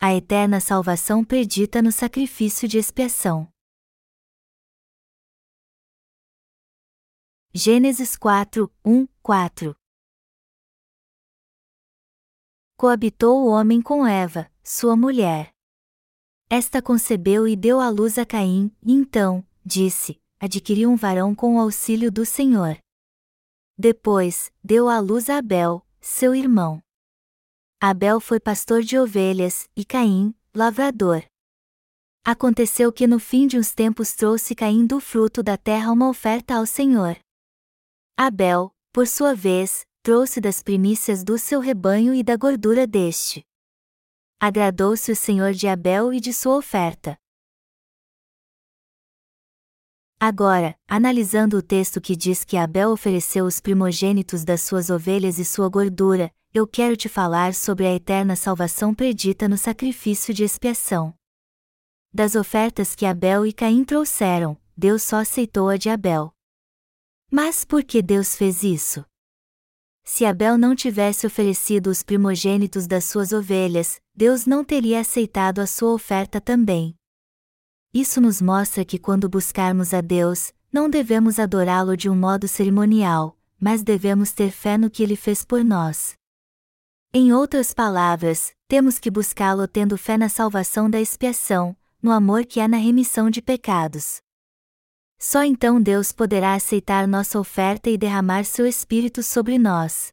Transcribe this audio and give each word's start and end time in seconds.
A 0.00 0.14
eterna 0.14 0.60
salvação 0.60 1.24
predita 1.24 1.82
no 1.82 1.90
sacrifício 1.90 2.68
de 2.68 2.78
expiação. 2.78 3.52
Gênesis 7.52 8.14
4, 8.14 8.72
1, 8.84 9.08
4 9.20 9.74
Coabitou 12.76 13.44
o 13.44 13.48
homem 13.48 13.82
com 13.82 14.06
Eva, 14.06 14.48
sua 14.62 14.94
mulher. 14.94 15.52
Esta 16.48 16.80
concebeu 16.80 17.48
e 17.48 17.56
deu 17.56 17.80
à 17.80 17.88
luz 17.88 18.18
a 18.18 18.24
Caim, 18.24 18.70
e 18.80 18.92
então, 18.92 19.44
disse, 19.64 20.22
adquiriu 20.38 20.92
um 20.92 20.96
varão 20.96 21.34
com 21.34 21.56
o 21.56 21.60
auxílio 21.60 22.12
do 22.12 22.24
Senhor. 22.24 22.78
Depois, 23.76 24.52
deu 24.62 24.88
à 24.88 25.00
luz 25.00 25.28
a 25.28 25.38
Abel, 25.38 25.84
seu 26.00 26.36
irmão. 26.36 26.80
Abel 27.80 28.18
foi 28.18 28.40
pastor 28.40 28.82
de 28.82 28.98
ovelhas, 28.98 29.70
e 29.76 29.84
Caim, 29.84 30.34
lavrador. 30.52 31.24
Aconteceu 32.24 32.92
que 32.92 33.06
no 33.06 33.20
fim 33.20 33.46
de 33.46 33.56
uns 33.56 33.72
tempos 33.72 34.14
trouxe 34.14 34.52
Caim 34.52 34.84
do 34.84 34.98
fruto 34.98 35.44
da 35.44 35.56
terra 35.56 35.92
uma 35.92 36.08
oferta 36.08 36.56
ao 36.56 36.66
Senhor. 36.66 37.16
Abel, 38.16 38.74
por 38.92 39.06
sua 39.06 39.32
vez, 39.32 39.86
trouxe 40.02 40.40
das 40.40 40.60
primícias 40.60 41.22
do 41.22 41.38
seu 41.38 41.60
rebanho 41.60 42.12
e 42.12 42.24
da 42.24 42.36
gordura 42.36 42.84
deste. 42.84 43.46
Agradou-se 44.40 45.12
o 45.12 45.16
Senhor 45.16 45.52
de 45.52 45.68
Abel 45.68 46.12
e 46.12 46.18
de 46.18 46.32
sua 46.32 46.56
oferta. 46.56 47.16
Agora, 50.18 50.76
analisando 50.88 51.58
o 51.58 51.62
texto 51.62 52.00
que 52.00 52.16
diz 52.16 52.42
que 52.42 52.56
Abel 52.56 52.90
ofereceu 52.90 53.44
os 53.44 53.60
primogênitos 53.60 54.44
das 54.44 54.62
suas 54.62 54.90
ovelhas 54.90 55.38
e 55.38 55.44
sua 55.44 55.68
gordura, 55.68 56.34
eu 56.52 56.66
quero 56.66 56.96
te 56.96 57.08
falar 57.08 57.54
sobre 57.54 57.86
a 57.86 57.94
eterna 57.94 58.34
salvação 58.34 58.94
predita 58.94 59.48
no 59.48 59.58
sacrifício 59.58 60.32
de 60.32 60.44
expiação. 60.44 61.14
Das 62.12 62.34
ofertas 62.34 62.94
que 62.94 63.04
Abel 63.04 63.44
e 63.46 63.52
Caim 63.52 63.84
trouxeram, 63.84 64.56
Deus 64.76 65.02
só 65.02 65.16
aceitou 65.16 65.68
a 65.68 65.76
de 65.76 65.90
Abel. 65.90 66.32
Mas 67.30 67.64
por 67.64 67.84
que 67.84 68.00
Deus 68.00 68.34
fez 68.34 68.62
isso? 68.62 69.04
Se 70.02 70.24
Abel 70.24 70.56
não 70.56 70.74
tivesse 70.74 71.26
oferecido 71.26 71.90
os 71.90 72.02
primogênitos 72.02 72.86
das 72.86 73.04
suas 73.04 73.30
ovelhas, 73.32 74.00
Deus 74.14 74.46
não 74.46 74.64
teria 74.64 75.00
aceitado 75.00 75.58
a 75.58 75.66
sua 75.66 75.92
oferta 75.92 76.40
também. 76.40 76.96
Isso 77.92 78.20
nos 78.20 78.40
mostra 78.40 78.86
que 78.86 78.98
quando 78.98 79.28
buscarmos 79.28 79.92
a 79.92 80.00
Deus, 80.00 80.54
não 80.72 80.88
devemos 80.88 81.38
adorá-lo 81.38 81.94
de 81.94 82.08
um 82.08 82.16
modo 82.16 82.48
cerimonial, 82.48 83.36
mas 83.60 83.82
devemos 83.82 84.32
ter 84.32 84.50
fé 84.50 84.78
no 84.78 84.88
que 84.90 85.02
ele 85.02 85.16
fez 85.16 85.44
por 85.44 85.62
nós. 85.62 86.17
Em 87.12 87.32
outras 87.32 87.72
palavras, 87.72 88.52
temos 88.68 88.98
que 88.98 89.10
buscá-lo 89.10 89.66
tendo 89.66 89.96
fé 89.96 90.18
na 90.18 90.28
salvação 90.28 90.90
da 90.90 91.00
expiação, 91.00 91.74
no 92.02 92.12
amor 92.12 92.44
que 92.44 92.60
há 92.60 92.68
na 92.68 92.76
remissão 92.76 93.30
de 93.30 93.40
pecados. 93.40 94.20
Só 95.18 95.42
então 95.42 95.80
Deus 95.80 96.12
poderá 96.12 96.52
aceitar 96.52 97.08
nossa 97.08 97.40
oferta 97.40 97.88
e 97.88 97.96
derramar 97.96 98.44
seu 98.44 98.66
Espírito 98.66 99.22
sobre 99.22 99.58
nós. 99.58 100.12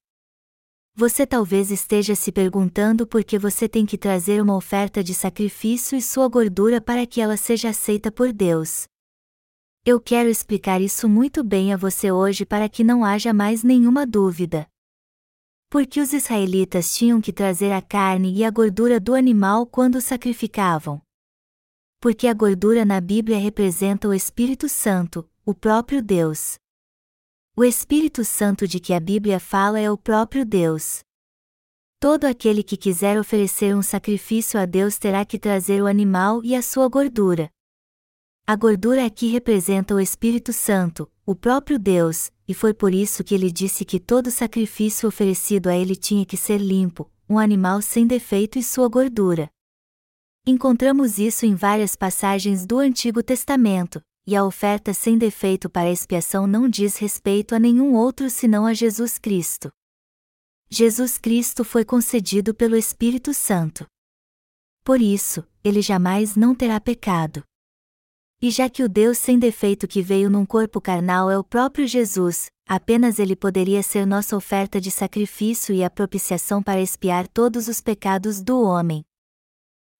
Você 0.95 1.27
talvez 1.27 1.69
esteja 1.69 2.15
se 2.15 2.31
perguntando 2.31 3.05
por 3.05 3.25
que 3.25 3.37
você 3.37 3.67
tem 3.67 3.85
que 3.85 3.97
trazer 3.97 4.41
uma 4.41 4.55
oferta 4.55 5.03
de 5.03 5.13
sacrifício 5.13 5.97
e 5.97 6.01
sua 6.01 6.29
gordura 6.29 6.79
para 6.79 7.05
que 7.05 7.19
ela 7.19 7.35
seja 7.35 7.71
aceita 7.71 8.09
por 8.09 8.31
Deus. 8.31 8.87
Eu 9.85 9.99
quero 9.99 10.29
explicar 10.29 10.79
isso 10.79 11.09
muito 11.09 11.43
bem 11.43 11.73
a 11.73 11.77
você 11.77 12.09
hoje 12.09 12.45
para 12.45 12.69
que 12.69 12.85
não 12.85 13.03
haja 13.03 13.33
mais 13.33 13.63
nenhuma 13.63 14.05
dúvida. 14.07 14.65
Porque 15.69 15.99
os 15.99 16.13
israelitas 16.13 16.95
tinham 16.95 17.19
que 17.19 17.33
trazer 17.33 17.71
a 17.71 17.81
carne 17.81 18.33
e 18.33 18.43
a 18.43 18.49
gordura 18.49 18.99
do 18.99 19.13
animal 19.13 19.65
quando 19.65 19.99
sacrificavam. 19.99 21.01
Porque 21.99 22.27
a 22.27 22.33
gordura 22.33 22.85
na 22.85 23.01
Bíblia 23.01 23.37
representa 23.37 24.07
o 24.07 24.13
Espírito 24.13 24.69
Santo, 24.69 25.29
o 25.45 25.53
próprio 25.53 26.01
Deus. 26.01 26.55
O 27.57 27.63
Espírito 27.63 28.23
Santo 28.23 28.67
de 28.67 28.79
que 28.79 28.93
a 28.93 28.99
Bíblia 28.99 29.39
fala 29.39 29.79
é 29.79 29.89
o 29.89 29.97
próprio 29.97 30.45
Deus. 30.45 31.03
Todo 31.99 32.25
aquele 32.25 32.61
que 32.61 32.77
quiser 32.77 33.19
oferecer 33.19 33.75
um 33.75 33.81
sacrifício 33.81 34.59
a 34.59 34.65
Deus 34.65 34.97
terá 34.97 35.25
que 35.25 35.39
trazer 35.39 35.81
o 35.81 35.87
animal 35.87 36.43
e 36.43 36.55
a 36.55 36.61
sua 36.61 36.87
gordura. 36.87 37.49
A 38.45 38.55
gordura 38.55 39.03
aqui 39.03 39.29
representa 39.29 39.95
o 39.95 39.99
Espírito 39.99 40.53
Santo, 40.53 41.11
o 41.25 41.33
próprio 41.33 41.79
Deus, 41.79 42.29
e 42.47 42.53
foi 42.53 42.73
por 42.73 42.93
isso 42.93 43.23
que 43.23 43.33
ele 43.33 43.51
disse 43.51 43.83
que 43.83 43.99
todo 43.99 44.29
sacrifício 44.29 45.07
oferecido 45.07 45.67
a 45.67 45.75
ele 45.75 45.95
tinha 45.95 46.25
que 46.25 46.37
ser 46.37 46.59
limpo, 46.59 47.11
um 47.27 47.39
animal 47.39 47.81
sem 47.81 48.05
defeito 48.05 48.59
e 48.59 48.63
sua 48.63 48.87
gordura. 48.87 49.49
Encontramos 50.45 51.17
isso 51.17 51.45
em 51.45 51.55
várias 51.55 51.95
passagens 51.95 52.65
do 52.65 52.77
Antigo 52.77 53.23
Testamento, 53.23 53.99
e 54.27 54.35
a 54.35 54.43
oferta 54.43 54.93
sem 54.93 55.17
defeito 55.17 55.69
para 55.69 55.91
expiação 55.91 56.45
não 56.45 56.69
diz 56.69 56.97
respeito 56.97 57.55
a 57.55 57.59
nenhum 57.59 57.93
outro 57.93 58.29
senão 58.29 58.65
a 58.65 58.73
Jesus 58.73 59.17
Cristo. 59.17 59.71
Jesus 60.69 61.17
Cristo 61.17 61.63
foi 61.63 61.85
concedido 61.85 62.53
pelo 62.53 62.75
Espírito 62.75 63.33
Santo. 63.33 63.85
Por 64.83 65.01
isso, 65.01 65.43
ele 65.63 65.81
jamais 65.81 66.35
não 66.35 66.53
terá 66.53 66.79
pecado. 66.79 67.43
E 68.45 68.51
já 68.51 68.69
que 68.69 68.83
o 68.83 68.87
Deus 68.87 69.17
sem 69.17 69.39
defeito 69.39 69.87
que 69.87 70.03
veio 70.03 70.29
num 70.29 70.45
corpo 70.45 70.79
carnal 70.79 71.31
é 71.31 71.35
o 71.35 71.43
próprio 71.43 71.87
Jesus, 71.87 72.51
apenas 72.69 73.17
ele 73.17 73.35
poderia 73.35 73.81
ser 73.81 74.05
nossa 74.05 74.37
oferta 74.37 74.79
de 74.79 74.91
sacrifício 74.91 75.73
e 75.73 75.83
a 75.83 75.89
propiciação 75.89 76.61
para 76.61 76.79
expiar 76.79 77.27
todos 77.27 77.67
os 77.67 77.81
pecados 77.81 78.43
do 78.43 78.61
homem. 78.61 79.03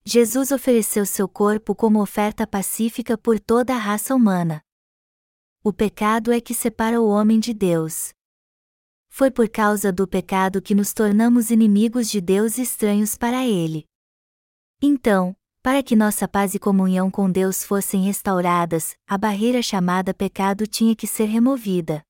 Jesus 0.06 0.51
ofereceu 0.51 1.07
seu 1.07 1.28
corpo 1.28 1.73
como 1.73 2.00
oferta 2.00 2.45
pacífica 2.45 3.17
por 3.17 3.39
toda 3.39 3.73
a 3.73 3.79
raça 3.79 4.13
humana. 4.13 4.62
O 5.63 5.73
pecado 5.73 6.31
é 6.31 6.39
que 6.39 6.53
separa 6.53 7.01
o 7.01 7.07
homem 7.07 7.39
de 7.39 7.51
Deus. 7.51 8.13
Foi 9.09 9.31
por 9.31 9.50
causa 9.50 9.91
do 9.91 10.07
pecado 10.07 10.62
que 10.62 10.75
nos 10.75 10.94
tornamos 10.94 11.50
inimigos 11.50 12.07
de 12.12 12.22
Deus 12.22 12.59
e 12.59 12.62
estranhos 12.62 13.17
para 13.17 13.44
Ele. 13.44 13.85
Então, 14.79 15.35
para 15.66 15.81
que 15.81 15.96
nossa 15.96 16.28
paz 16.28 16.53
e 16.53 16.59
comunhão 16.59 17.09
com 17.09 17.28
Deus 17.28 17.64
fossem 17.64 18.03
restauradas, 18.03 18.96
a 19.08 19.18
barreira 19.18 19.64
chamada 19.64 20.14
pecado 20.14 20.68
tinha 20.68 20.96
que 20.96 21.08
ser 21.08 21.26
removida. 21.26 22.03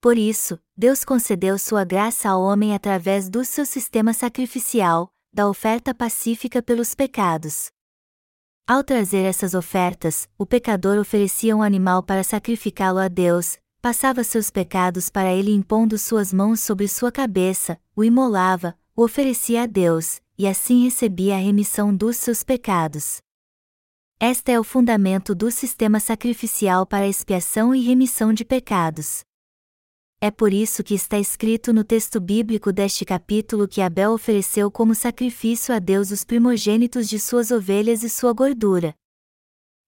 Por 0.00 0.18
isso, 0.18 0.58
Deus 0.76 1.04
concedeu 1.04 1.56
sua 1.60 1.84
graça 1.84 2.28
ao 2.28 2.42
homem 2.42 2.74
através 2.74 3.28
do 3.28 3.44
seu 3.44 3.64
sistema 3.64 4.12
sacrificial, 4.12 5.12
da 5.32 5.48
oferta 5.48 5.94
pacífica 5.94 6.60
pelos 6.60 6.92
pecados. 6.92 7.70
Ao 8.66 8.82
trazer 8.82 9.24
essas 9.24 9.54
ofertas, 9.54 10.28
o 10.36 10.44
pecador 10.44 10.98
oferecia 10.98 11.56
um 11.56 11.62
animal 11.62 12.02
para 12.02 12.24
sacrificá-lo 12.24 12.98
a 12.98 13.06
Deus, 13.06 13.60
passava 13.80 14.24
seus 14.24 14.50
pecados 14.50 15.08
para 15.08 15.32
ele 15.32 15.52
impondo 15.52 15.96
suas 15.96 16.32
mãos 16.32 16.58
sobre 16.62 16.88
sua 16.88 17.12
cabeça, 17.12 17.78
o 17.94 18.02
imolava, 18.02 18.76
oferecia 19.04 19.62
a 19.62 19.66
Deus, 19.66 20.22
e 20.38 20.46
assim 20.46 20.84
recebia 20.84 21.34
a 21.34 21.38
remissão 21.38 21.94
dos 21.94 22.16
seus 22.16 22.42
pecados. 22.42 23.18
Este 24.18 24.52
é 24.52 24.58
o 24.58 24.64
fundamento 24.64 25.34
do 25.34 25.50
sistema 25.50 26.00
sacrificial 26.00 26.86
para 26.86 27.06
expiação 27.06 27.74
e 27.74 27.82
remissão 27.82 28.32
de 28.32 28.44
pecados. 28.44 29.20
É 30.18 30.30
por 30.30 30.54
isso 30.54 30.82
que 30.82 30.94
está 30.94 31.18
escrito 31.18 31.74
no 31.74 31.84
texto 31.84 32.18
bíblico 32.18 32.72
deste 32.72 33.04
capítulo 33.04 33.68
que 33.68 33.82
Abel 33.82 34.12
ofereceu 34.12 34.70
como 34.70 34.94
sacrifício 34.94 35.74
a 35.74 35.78
Deus 35.78 36.10
os 36.10 36.24
primogênitos 36.24 37.06
de 37.06 37.18
suas 37.18 37.50
ovelhas 37.50 38.02
e 38.02 38.08
sua 38.08 38.32
gordura. 38.32 38.94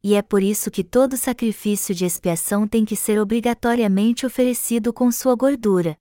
E 0.04 0.14
é 0.14 0.20
por 0.20 0.42
isso 0.42 0.70
que 0.70 0.84
todo 0.84 1.16
sacrifício 1.16 1.94
de 1.94 2.04
expiação 2.04 2.68
tem 2.68 2.84
que 2.84 2.94
ser 2.94 3.18
obrigatoriamente 3.18 4.26
oferecido 4.26 4.92
com 4.92 5.10
sua 5.10 5.34
gordura. 5.34 5.96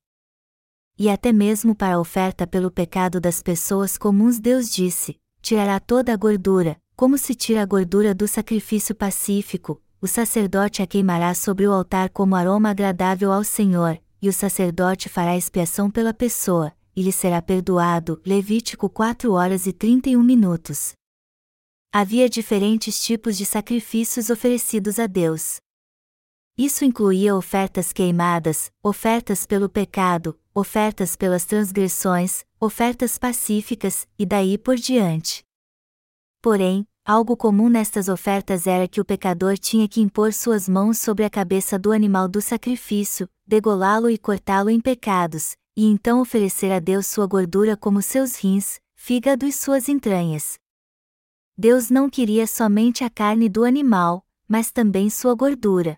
E 1.00 1.10
até 1.10 1.32
mesmo 1.32 1.76
para 1.76 1.96
a 1.96 2.00
oferta 2.00 2.48
pelo 2.48 2.72
pecado 2.72 3.20
das 3.20 3.44
pessoas 3.44 3.98
comuns 3.98 4.40
Deus 4.40 4.70
disse: 4.70 5.16
tirará 5.42 5.80
toda 5.80 6.12
a 6.12 6.16
gordura, 6.16 6.76
como 6.96 7.18
se 7.18 7.36
tira 7.36 7.62
a 7.62 7.66
gordura 7.66 8.16
do 8.16 8.28
sacrifício 8.28 8.96
pacífico, 8.96 9.80
o 10.02 10.08
sacerdote 10.08 10.82
a 10.82 10.88
queimará 10.88 11.34
sobre 11.36 11.68
o 11.68 11.72
altar 11.72 12.10
como 12.10 12.36
aroma 12.36 12.72
agradável 12.72 13.32
ao 13.32 13.44
Senhor, 13.44 14.00
e 14.20 14.28
o 14.28 14.34
sacerdote 14.34 15.08
fará 15.08 15.38
expiação 15.38 15.92
pela 15.92 16.14
pessoa, 16.14 16.74
e 16.96 17.04
lhe 17.04 17.12
será 17.12 17.42
perdoado. 17.42 18.20
Levítico 18.26 18.90
4 18.90 19.32
horas 19.32 19.68
e 19.68 19.74
31 19.74 20.24
minutos. 20.24 20.94
Havia 21.94 22.28
diferentes 22.28 23.00
tipos 23.04 23.38
de 23.38 23.46
sacrifícios 23.46 24.32
oferecidos 24.32 24.98
a 25.00 25.06
Deus. 25.06 25.58
Isso 26.58 26.84
incluía 26.84 27.36
ofertas 27.36 27.94
queimadas, 27.94 28.72
ofertas 28.82 29.46
pelo 29.46 29.70
pecado, 29.70 30.40
ofertas 30.54 31.16
pelas 31.16 31.46
transgressões, 31.46 32.44
ofertas 32.60 33.18
pacíficas, 33.18 34.08
e 34.18 34.26
daí 34.26 34.58
por 34.58 34.76
diante. 34.76 35.44
Porém, 36.42 36.88
Algo 37.08 37.38
comum 37.38 37.70
nestas 37.70 38.10
ofertas 38.10 38.68
era 38.68 38.86
que 38.86 39.00
o 39.00 39.06
pecador 39.06 39.58
tinha 39.58 39.88
que 39.88 40.02
impor 40.02 40.34
suas 40.34 40.68
mãos 40.68 40.98
sobre 40.98 41.24
a 41.24 41.30
cabeça 41.30 41.80
do 41.80 41.94
animal 41.94 42.28
do 42.28 42.42
sacrifício, 42.42 43.30
degolá-lo 43.48 44.10
e 44.10 44.18
cortá-lo 44.18 44.70
em 44.70 44.82
pecados, 44.82 45.56
e 45.74 45.86
então 45.86 46.20
oferecer 46.20 46.70
a 46.70 46.80
Deus 46.80 47.08
sua 47.08 47.26
gordura 47.26 47.78
como 47.78 48.02
seus 48.02 48.36
rins, 48.36 48.82
fígado 48.94 49.46
e 49.46 49.54
suas 49.54 49.88
entranhas. 49.88 50.60
Deus 51.58 51.90
não 51.90 52.10
queria 52.10 52.46
somente 52.46 53.06
a 53.06 53.10
carne 53.10 53.48
do 53.48 53.64
animal, 53.64 54.26
mas 54.46 54.70
também 54.70 55.10
sua 55.10 55.34
gordura. 55.34 55.98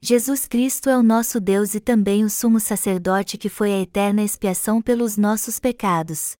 Jesus 0.00 0.46
Cristo 0.46 0.88
é 0.88 0.96
o 0.96 1.02
nosso 1.02 1.40
Deus 1.40 1.74
e 1.74 1.80
também 1.80 2.24
o 2.24 2.30
sumo 2.30 2.60
sacerdote 2.60 3.36
que 3.36 3.48
foi 3.48 3.72
a 3.72 3.80
eterna 3.80 4.22
expiação 4.22 4.80
pelos 4.80 5.16
nossos 5.16 5.58
pecados. 5.58 6.36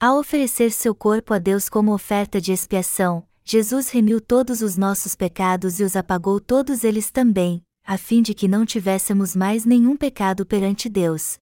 Ao 0.00 0.18
oferecer 0.18 0.72
seu 0.72 0.94
corpo 0.94 1.34
a 1.34 1.38
Deus 1.38 1.68
como 1.68 1.92
oferta 1.92 2.40
de 2.40 2.52
expiação, 2.52 3.28
Jesus 3.44 3.90
remiu 3.90 4.18
todos 4.18 4.62
os 4.62 4.78
nossos 4.78 5.14
pecados 5.14 5.78
e 5.78 5.84
os 5.84 5.94
apagou 5.94 6.40
todos 6.40 6.84
eles 6.84 7.10
também, 7.10 7.62
a 7.84 7.98
fim 7.98 8.22
de 8.22 8.32
que 8.32 8.48
não 8.48 8.64
tivéssemos 8.64 9.36
mais 9.36 9.66
nenhum 9.66 9.94
pecado 9.94 10.46
perante 10.46 10.88
Deus. 10.88 11.36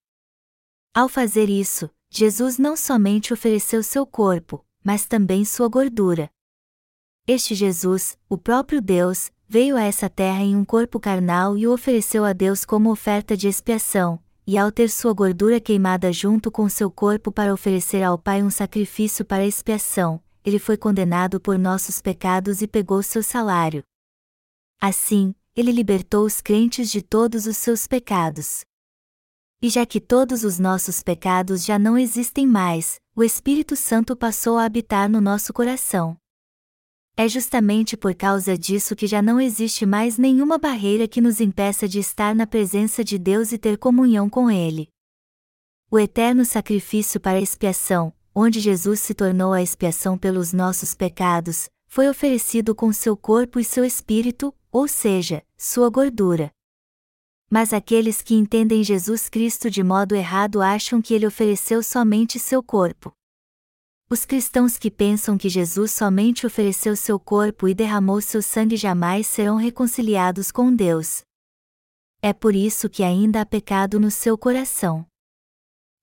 Ao 0.92 1.08
fazer 1.08 1.48
isso, 1.48 1.88
Jesus 2.10 2.58
não 2.58 2.76
somente 2.76 3.32
ofereceu 3.32 3.80
seu 3.84 4.04
corpo, 4.04 4.66
mas 4.82 5.06
também 5.06 5.44
sua 5.44 5.68
gordura. 5.68 6.28
Este 7.28 7.54
Jesus, 7.54 8.18
o 8.28 8.36
próprio 8.36 8.82
Deus, 8.82 9.30
veio 9.52 9.76
a 9.76 9.82
essa 9.82 10.08
terra 10.08 10.42
em 10.42 10.56
um 10.56 10.64
corpo 10.64 10.98
carnal 10.98 11.58
e 11.58 11.66
o 11.66 11.74
ofereceu 11.74 12.24
a 12.24 12.32
Deus 12.32 12.64
como 12.64 12.90
oferta 12.90 13.36
de 13.36 13.48
expiação, 13.48 14.18
e 14.46 14.56
ao 14.56 14.72
ter 14.72 14.88
sua 14.88 15.12
gordura 15.12 15.60
queimada 15.60 16.10
junto 16.10 16.50
com 16.50 16.66
seu 16.70 16.90
corpo 16.90 17.30
para 17.30 17.52
oferecer 17.52 18.02
ao 18.02 18.16
Pai 18.16 18.42
um 18.42 18.48
sacrifício 18.48 19.26
para 19.26 19.44
expiação, 19.44 20.18
ele 20.42 20.58
foi 20.58 20.78
condenado 20.78 21.38
por 21.38 21.58
nossos 21.58 22.00
pecados 22.00 22.62
e 22.62 22.66
pegou 22.66 23.02
seu 23.02 23.22
salário. 23.22 23.84
Assim, 24.80 25.34
ele 25.54 25.70
libertou 25.70 26.24
os 26.24 26.40
crentes 26.40 26.90
de 26.90 27.02
todos 27.02 27.46
os 27.46 27.58
seus 27.58 27.86
pecados. 27.86 28.64
E 29.60 29.68
já 29.68 29.84
que 29.84 30.00
todos 30.00 30.44
os 30.44 30.58
nossos 30.58 31.02
pecados 31.02 31.62
já 31.62 31.78
não 31.78 31.98
existem 31.98 32.46
mais, 32.46 32.98
o 33.14 33.22
Espírito 33.22 33.76
Santo 33.76 34.16
passou 34.16 34.56
a 34.56 34.64
habitar 34.64 35.10
no 35.10 35.20
nosso 35.20 35.52
coração. 35.52 36.16
É 37.16 37.28
justamente 37.28 37.96
por 37.96 38.14
causa 38.14 38.56
disso 38.56 38.96
que 38.96 39.06
já 39.06 39.20
não 39.20 39.38
existe 39.38 39.84
mais 39.84 40.16
nenhuma 40.16 40.56
barreira 40.56 41.06
que 41.06 41.20
nos 41.20 41.40
impeça 41.40 41.86
de 41.86 41.98
estar 41.98 42.34
na 42.34 42.46
presença 42.46 43.04
de 43.04 43.18
Deus 43.18 43.52
e 43.52 43.58
ter 43.58 43.76
comunhão 43.76 44.30
com 44.30 44.50
Ele. 44.50 44.88
O 45.90 45.98
eterno 45.98 46.42
sacrifício 46.44 47.20
para 47.20 47.38
expiação, 47.38 48.14
onde 48.34 48.60
Jesus 48.60 49.00
se 49.00 49.12
tornou 49.12 49.52
a 49.52 49.62
expiação 49.62 50.16
pelos 50.16 50.54
nossos 50.54 50.94
pecados, 50.94 51.68
foi 51.86 52.08
oferecido 52.08 52.74
com 52.74 52.90
seu 52.90 53.14
corpo 53.14 53.60
e 53.60 53.64
seu 53.64 53.84
espírito, 53.84 54.54
ou 54.70 54.88
seja, 54.88 55.42
sua 55.54 55.90
gordura. 55.90 56.50
Mas 57.50 57.74
aqueles 57.74 58.22
que 58.22 58.34
entendem 58.34 58.82
Jesus 58.82 59.28
Cristo 59.28 59.68
de 59.68 59.82
modo 59.82 60.14
errado 60.14 60.62
acham 60.62 61.02
que 61.02 61.12
ele 61.12 61.26
ofereceu 61.26 61.82
somente 61.82 62.38
seu 62.38 62.62
corpo. 62.62 63.12
Os 64.12 64.26
cristãos 64.26 64.76
que 64.76 64.90
pensam 64.90 65.38
que 65.38 65.48
Jesus 65.48 65.90
somente 65.90 66.46
ofereceu 66.46 66.94
seu 66.94 67.18
corpo 67.18 67.66
e 67.66 67.72
derramou 67.72 68.20
seu 68.20 68.42
sangue 68.42 68.76
jamais 68.76 69.26
serão 69.26 69.56
reconciliados 69.56 70.52
com 70.52 70.70
Deus. 70.70 71.22
É 72.20 72.34
por 72.34 72.54
isso 72.54 72.90
que 72.90 73.02
ainda 73.02 73.40
há 73.40 73.46
pecado 73.46 73.98
no 73.98 74.10
seu 74.10 74.36
coração. 74.36 75.06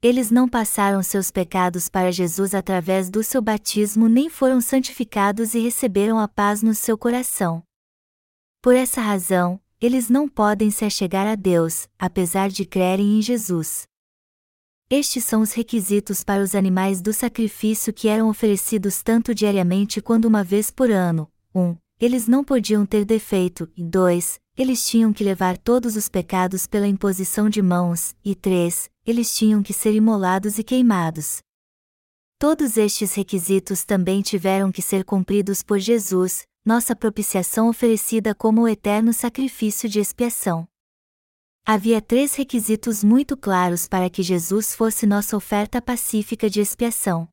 Eles 0.01 0.31
não 0.31 0.49
passaram 0.49 1.03
seus 1.03 1.29
pecados 1.29 1.87
para 1.87 2.11
Jesus 2.11 2.55
através 2.55 3.11
do 3.11 3.21
seu 3.21 3.43
batismo 3.43 4.09
nem 4.09 4.27
foram 4.27 4.59
santificados 4.59 5.53
e 5.53 5.59
receberam 5.59 6.17
a 6.17 6.27
paz 6.27 6.63
no 6.63 6.73
seu 6.73 6.97
coração. 6.97 7.61
Por 8.59 8.73
essa 8.73 9.01
razão, 9.01 9.61
eles 9.79 10.09
não 10.09 10.27
podem 10.27 10.71
se 10.71 10.83
achegar 10.83 11.27
a 11.27 11.35
Deus, 11.35 11.87
apesar 11.99 12.49
de 12.49 12.65
crerem 12.65 13.19
em 13.19 13.21
Jesus. 13.21 13.88
Estes 14.91 15.23
são 15.23 15.43
os 15.43 15.53
requisitos 15.53 16.23
para 16.23 16.41
os 16.41 16.55
animais 16.55 16.99
do 16.99 17.13
sacrifício 17.13 17.93
que 17.93 18.07
eram 18.07 18.27
oferecidos 18.27 19.03
tanto 19.03 19.35
diariamente 19.35 20.01
quanto 20.01 20.27
uma 20.27 20.43
vez 20.43 20.71
por 20.71 20.89
ano. 20.89 21.29
1. 21.53 21.61
Um, 21.61 21.77
eles 21.99 22.27
não 22.27 22.43
podiam 22.43 22.87
ter 22.87 23.05
defeito, 23.05 23.69
e 23.77 23.83
2. 23.83 24.39
Eles 24.57 24.87
tinham 24.87 25.13
que 25.13 25.23
levar 25.23 25.59
todos 25.59 25.95
os 25.95 26.09
pecados 26.09 26.65
pela 26.65 26.87
imposição 26.87 27.47
de 27.47 27.61
mãos, 27.61 28.15
e 28.25 28.33
3. 28.33 28.89
Eles 29.05 29.35
tinham 29.35 29.61
que 29.61 29.73
ser 29.73 29.93
imolados 29.93 30.57
e 30.57 30.63
queimados. 30.63 31.37
Todos 32.39 32.75
estes 32.75 33.13
requisitos 33.13 33.83
também 33.83 34.23
tiveram 34.23 34.71
que 34.71 34.81
ser 34.81 35.05
cumpridos 35.05 35.61
por 35.61 35.77
Jesus, 35.77 36.47
nossa 36.65 36.95
propiciação 36.95 37.69
oferecida 37.69 38.33
como 38.33 38.61
o 38.61 38.67
eterno 38.67 39.13
sacrifício 39.13 39.87
de 39.87 39.99
expiação. 39.99 40.67
Havia 41.65 42.01
três 42.01 42.35
requisitos 42.35 43.03
muito 43.03 43.37
claros 43.37 43.87
para 43.87 44.09
que 44.09 44.23
Jesus 44.23 44.73
fosse 44.73 45.05
nossa 45.05 45.37
oferta 45.37 45.81
pacífica 45.81 46.49
de 46.49 46.59
expiação. 46.59 47.27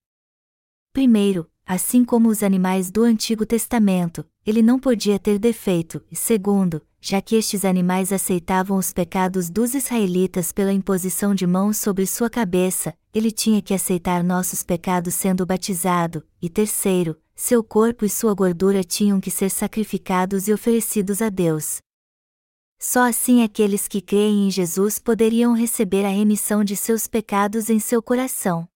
Primeiro, 0.93 1.51
assim 1.65 2.05
como 2.05 2.29
os 2.29 2.43
animais 2.43 2.91
do 2.91 3.03
Antigo 3.03 3.45
Testamento, 3.45 4.25
ele 4.47 4.63
não 4.63 4.79
podia 4.79 5.19
ter 5.19 5.39
defeito, 5.39 6.03
e 6.11 6.17
segundo, 6.17 6.81
já 7.01 7.21
que 7.21 7.37
estes 7.37 7.65
animais 7.65 8.13
aceitavam 8.13 8.77
os 8.79 8.93
pecados 8.93 9.49
dos 9.49 9.75
israelitas 9.75 10.53
pela 10.53 10.73
imposição 10.73 11.35
de 11.35 11.47
mãos 11.47 11.77
sobre 11.77 12.07
sua 12.07 12.29
cabeça, 12.29 12.95
ele 13.15 13.31
tinha 13.31 13.63
que 13.63 13.75
aceitar 13.75 14.23
nossos 14.23 14.63
pecados 14.63 15.15
sendo 15.15 15.47
batizado, 15.47 16.27
e 16.41 16.49
terceiro, 16.49 17.17
seu 17.35 17.63
corpo 17.63 18.05
e 18.05 18.09
sua 18.09 18.35
gordura 18.35 18.83
tinham 18.83 19.21
que 19.21 19.31
ser 19.31 19.51
sacrificados 19.51 20.49
e 20.49 20.53
oferecidos 20.53 21.21
a 21.21 21.29
Deus. 21.29 21.79
Só 22.89 23.01
assim 23.01 23.43
aqueles 23.43 23.89
que 23.89 24.01
creem 24.01 24.47
em 24.47 24.51
Jesus 24.53 25.01
poderiam 25.01 25.55
receber 25.55 26.05
a 26.05 26.09
remissão 26.09 26.63
de 26.63 26.77
seus 26.77 27.09
pecados 27.09 27.69
em 27.69 27.81
seu 27.81 28.01
coração. 28.01 28.69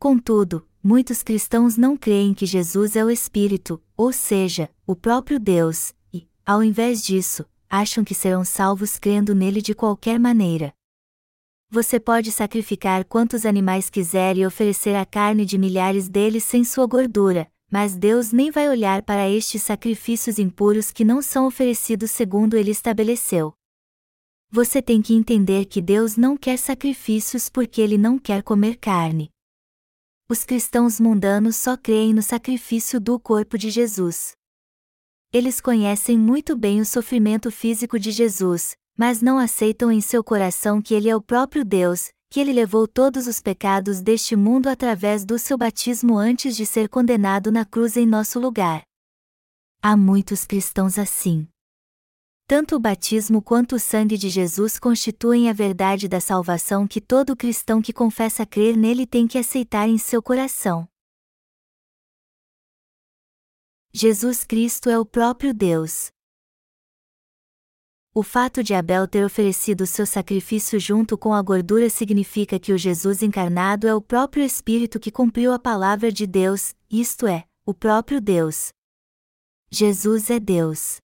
Contudo, 0.00 0.66
muitos 0.82 1.22
cristãos 1.22 1.76
não 1.76 1.96
creem 1.96 2.34
que 2.34 2.44
Jesus 2.44 2.96
é 2.96 3.04
o 3.04 3.10
Espírito, 3.12 3.80
ou 3.96 4.12
seja, 4.12 4.68
o 4.84 4.96
próprio 4.96 5.38
Deus, 5.38 5.94
e, 6.12 6.28
ao 6.44 6.60
invés 6.60 7.04
disso, 7.04 7.46
acham 7.70 8.02
que 8.02 8.16
serão 8.16 8.44
salvos 8.44 8.98
crendo 8.98 9.32
nele 9.32 9.62
de 9.62 9.76
qualquer 9.76 10.18
maneira. 10.18 10.74
Você 11.70 12.00
pode 12.00 12.32
sacrificar 12.32 13.04
quantos 13.04 13.46
animais 13.46 13.88
quiser 13.88 14.36
e 14.36 14.44
oferecer 14.44 14.96
a 14.96 15.06
carne 15.06 15.46
de 15.46 15.56
milhares 15.56 16.08
deles 16.08 16.42
sem 16.42 16.64
sua 16.64 16.84
gordura, 16.84 17.48
mas 17.74 17.96
Deus 17.96 18.30
nem 18.30 18.52
vai 18.52 18.68
olhar 18.68 19.02
para 19.02 19.28
estes 19.28 19.60
sacrifícios 19.60 20.38
impuros 20.38 20.92
que 20.92 21.04
não 21.04 21.20
são 21.20 21.44
oferecidos 21.44 22.12
segundo 22.12 22.56
ele 22.56 22.70
estabeleceu. 22.70 23.52
Você 24.48 24.80
tem 24.80 25.02
que 25.02 25.12
entender 25.12 25.64
que 25.64 25.82
Deus 25.82 26.16
não 26.16 26.36
quer 26.36 26.56
sacrifícios 26.56 27.48
porque 27.48 27.80
ele 27.80 27.98
não 27.98 28.16
quer 28.16 28.44
comer 28.44 28.76
carne. 28.76 29.28
Os 30.28 30.44
cristãos 30.44 31.00
mundanos 31.00 31.56
só 31.56 31.76
creem 31.76 32.14
no 32.14 32.22
sacrifício 32.22 33.00
do 33.00 33.18
corpo 33.18 33.58
de 33.58 33.70
Jesus. 33.70 34.36
Eles 35.32 35.60
conhecem 35.60 36.16
muito 36.16 36.56
bem 36.56 36.80
o 36.80 36.86
sofrimento 36.86 37.50
físico 37.50 37.98
de 37.98 38.12
Jesus, 38.12 38.76
mas 38.96 39.20
não 39.20 39.36
aceitam 39.36 39.90
em 39.90 40.00
seu 40.00 40.22
coração 40.22 40.80
que 40.80 40.94
ele 40.94 41.08
é 41.08 41.16
o 41.16 41.20
próprio 41.20 41.64
Deus, 41.64 42.12
que 42.34 42.40
ele 42.40 42.52
levou 42.52 42.88
todos 42.88 43.28
os 43.28 43.40
pecados 43.40 44.00
deste 44.00 44.34
mundo 44.34 44.66
através 44.66 45.24
do 45.24 45.38
seu 45.38 45.56
batismo 45.56 46.18
antes 46.18 46.56
de 46.56 46.66
ser 46.66 46.88
condenado 46.88 47.52
na 47.52 47.64
cruz 47.64 47.96
em 47.96 48.04
nosso 48.04 48.40
lugar. 48.40 48.82
Há 49.80 49.96
muitos 49.96 50.44
cristãos 50.44 50.98
assim. 50.98 51.46
Tanto 52.48 52.74
o 52.74 52.80
batismo 52.80 53.40
quanto 53.40 53.76
o 53.76 53.78
sangue 53.78 54.18
de 54.18 54.28
Jesus 54.28 54.80
constituem 54.80 55.48
a 55.48 55.52
verdade 55.52 56.08
da 56.08 56.20
salvação 56.20 56.88
que 56.88 57.00
todo 57.00 57.36
cristão 57.36 57.80
que 57.80 57.92
confessa 57.92 58.44
crer 58.44 58.76
nele 58.76 59.06
tem 59.06 59.28
que 59.28 59.38
aceitar 59.38 59.88
em 59.88 59.96
seu 59.96 60.20
coração. 60.20 60.88
Jesus 63.92 64.42
Cristo 64.42 64.90
é 64.90 64.98
o 64.98 65.06
próprio 65.06 65.54
Deus. 65.54 66.13
O 68.16 68.22
fato 68.22 68.62
de 68.62 68.72
Abel 68.72 69.08
ter 69.08 69.24
oferecido 69.24 69.84
seu 69.88 70.06
sacrifício 70.06 70.78
junto 70.78 71.18
com 71.18 71.34
a 71.34 71.42
gordura 71.42 71.90
significa 71.90 72.60
que 72.60 72.72
o 72.72 72.78
Jesus 72.78 73.24
encarnado 73.24 73.88
é 73.88 73.94
o 73.94 74.00
próprio 74.00 74.44
Espírito 74.44 75.00
que 75.00 75.10
cumpriu 75.10 75.52
a 75.52 75.58
palavra 75.58 76.12
de 76.12 76.24
Deus, 76.24 76.76
isto 76.88 77.26
é, 77.26 77.44
o 77.66 77.74
próprio 77.74 78.20
Deus. 78.20 78.68
Jesus 79.68 80.30
é 80.30 80.38
Deus. 80.38 80.98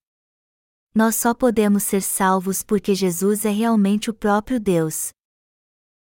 Nós 0.94 1.16
só 1.16 1.34
podemos 1.34 1.82
ser 1.82 2.00
salvos 2.00 2.62
porque 2.62 2.94
Jesus 2.94 3.44
é 3.44 3.50
realmente 3.50 4.08
o 4.08 4.14
próprio 4.14 4.60
Deus. 4.60 5.10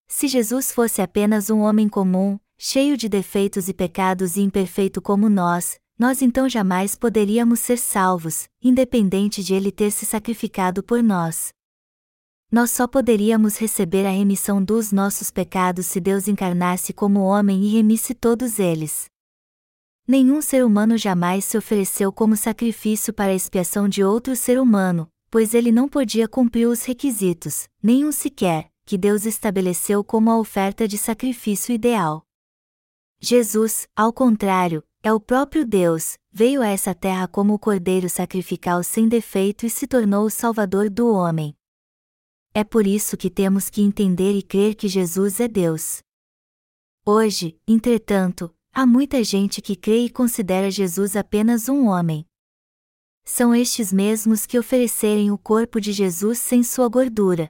Se 0.09 0.27
Jesus 0.27 0.73
fosse 0.73 1.01
apenas 1.01 1.49
um 1.49 1.59
homem 1.59 1.87
comum, 1.87 2.37
cheio 2.57 2.97
de 2.97 3.07
defeitos 3.07 3.69
e 3.69 3.73
pecados 3.73 4.35
e 4.35 4.41
imperfeito 4.41 5.01
como 5.01 5.29
nós, 5.29 5.79
nós 5.97 6.21
então 6.21 6.47
jamais 6.47 6.95
poderíamos 6.95 7.59
ser 7.59 7.77
salvos, 7.77 8.47
independente 8.61 9.43
de 9.43 9.53
ele 9.53 9.71
ter 9.71 9.91
se 9.91 10.05
sacrificado 10.05 10.83
por 10.83 11.01
nós. 11.01 11.49
Nós 12.51 12.71
só 12.71 12.87
poderíamos 12.87 13.57
receber 13.57 14.05
a 14.05 14.11
remissão 14.11 14.63
dos 14.63 14.91
nossos 14.91 15.31
pecados 15.31 15.85
se 15.85 15.99
Deus 15.99 16.27
encarnasse 16.27 16.93
como 16.93 17.21
homem 17.21 17.63
e 17.63 17.73
remisse 17.73 18.13
todos 18.13 18.59
eles. 18.59 19.09
Nenhum 20.07 20.41
ser 20.41 20.63
humano 20.63 20.97
jamais 20.97 21.43
se 21.43 21.57
ofereceu 21.57 22.13
como 22.13 22.37
sacrifício 22.37 23.13
para 23.13 23.31
a 23.31 23.35
expiação 23.35 23.89
de 23.89 24.01
outro 24.01 24.35
ser 24.37 24.57
humano, 24.57 25.09
pois 25.29 25.53
ele 25.53 25.71
não 25.71 25.89
podia 25.89 26.27
cumprir 26.27 26.67
os 26.67 26.83
requisitos, 26.83 27.67
nenhum 27.83 28.13
sequer, 28.13 28.71
que 28.85 28.97
Deus 28.97 29.25
estabeleceu 29.25 30.01
como 30.01 30.31
a 30.31 30.39
oferta 30.39 30.87
de 30.87 30.97
sacrifício 30.97 31.75
ideal. 31.75 32.23
Jesus, 33.19 33.85
ao 33.93 34.13
contrário, 34.13 34.81
é 35.03 35.13
o 35.13 35.19
próprio 35.19 35.65
Deus, 35.65 36.17
veio 36.31 36.61
a 36.61 36.67
essa 36.67 36.93
terra 36.93 37.27
como 37.27 37.53
o 37.53 37.59
cordeiro 37.59 38.09
sacrificial 38.09 38.83
sem 38.83 39.07
defeito 39.07 39.65
e 39.65 39.69
se 39.69 39.87
tornou 39.87 40.25
o 40.25 40.29
Salvador 40.29 40.89
do 40.89 41.11
homem. 41.13 41.55
É 42.53 42.63
por 42.63 42.87
isso 42.87 43.15
que 43.15 43.29
temos 43.29 43.69
que 43.69 43.81
entender 43.81 44.33
e 44.33 44.41
crer 44.41 44.75
que 44.75 44.87
Jesus 44.87 45.39
é 45.39 45.47
Deus. 45.47 45.99
Hoje, 47.05 47.59
entretanto, 47.67 48.53
há 48.73 48.85
muita 48.85 49.23
gente 49.23 49.61
que 49.61 49.75
crê 49.75 50.05
e 50.05 50.09
considera 50.09 50.71
Jesus 50.71 51.15
apenas 51.15 51.69
um 51.69 51.87
homem. 51.87 52.25
São 53.23 53.53
estes 53.53 53.93
mesmos 53.93 54.45
que 54.45 54.57
oferecerem 54.57 55.31
o 55.31 55.37
corpo 55.37 55.79
de 55.79 55.91
Jesus 55.91 56.39
sem 56.39 56.63
sua 56.63 56.87
gordura. 56.87 57.49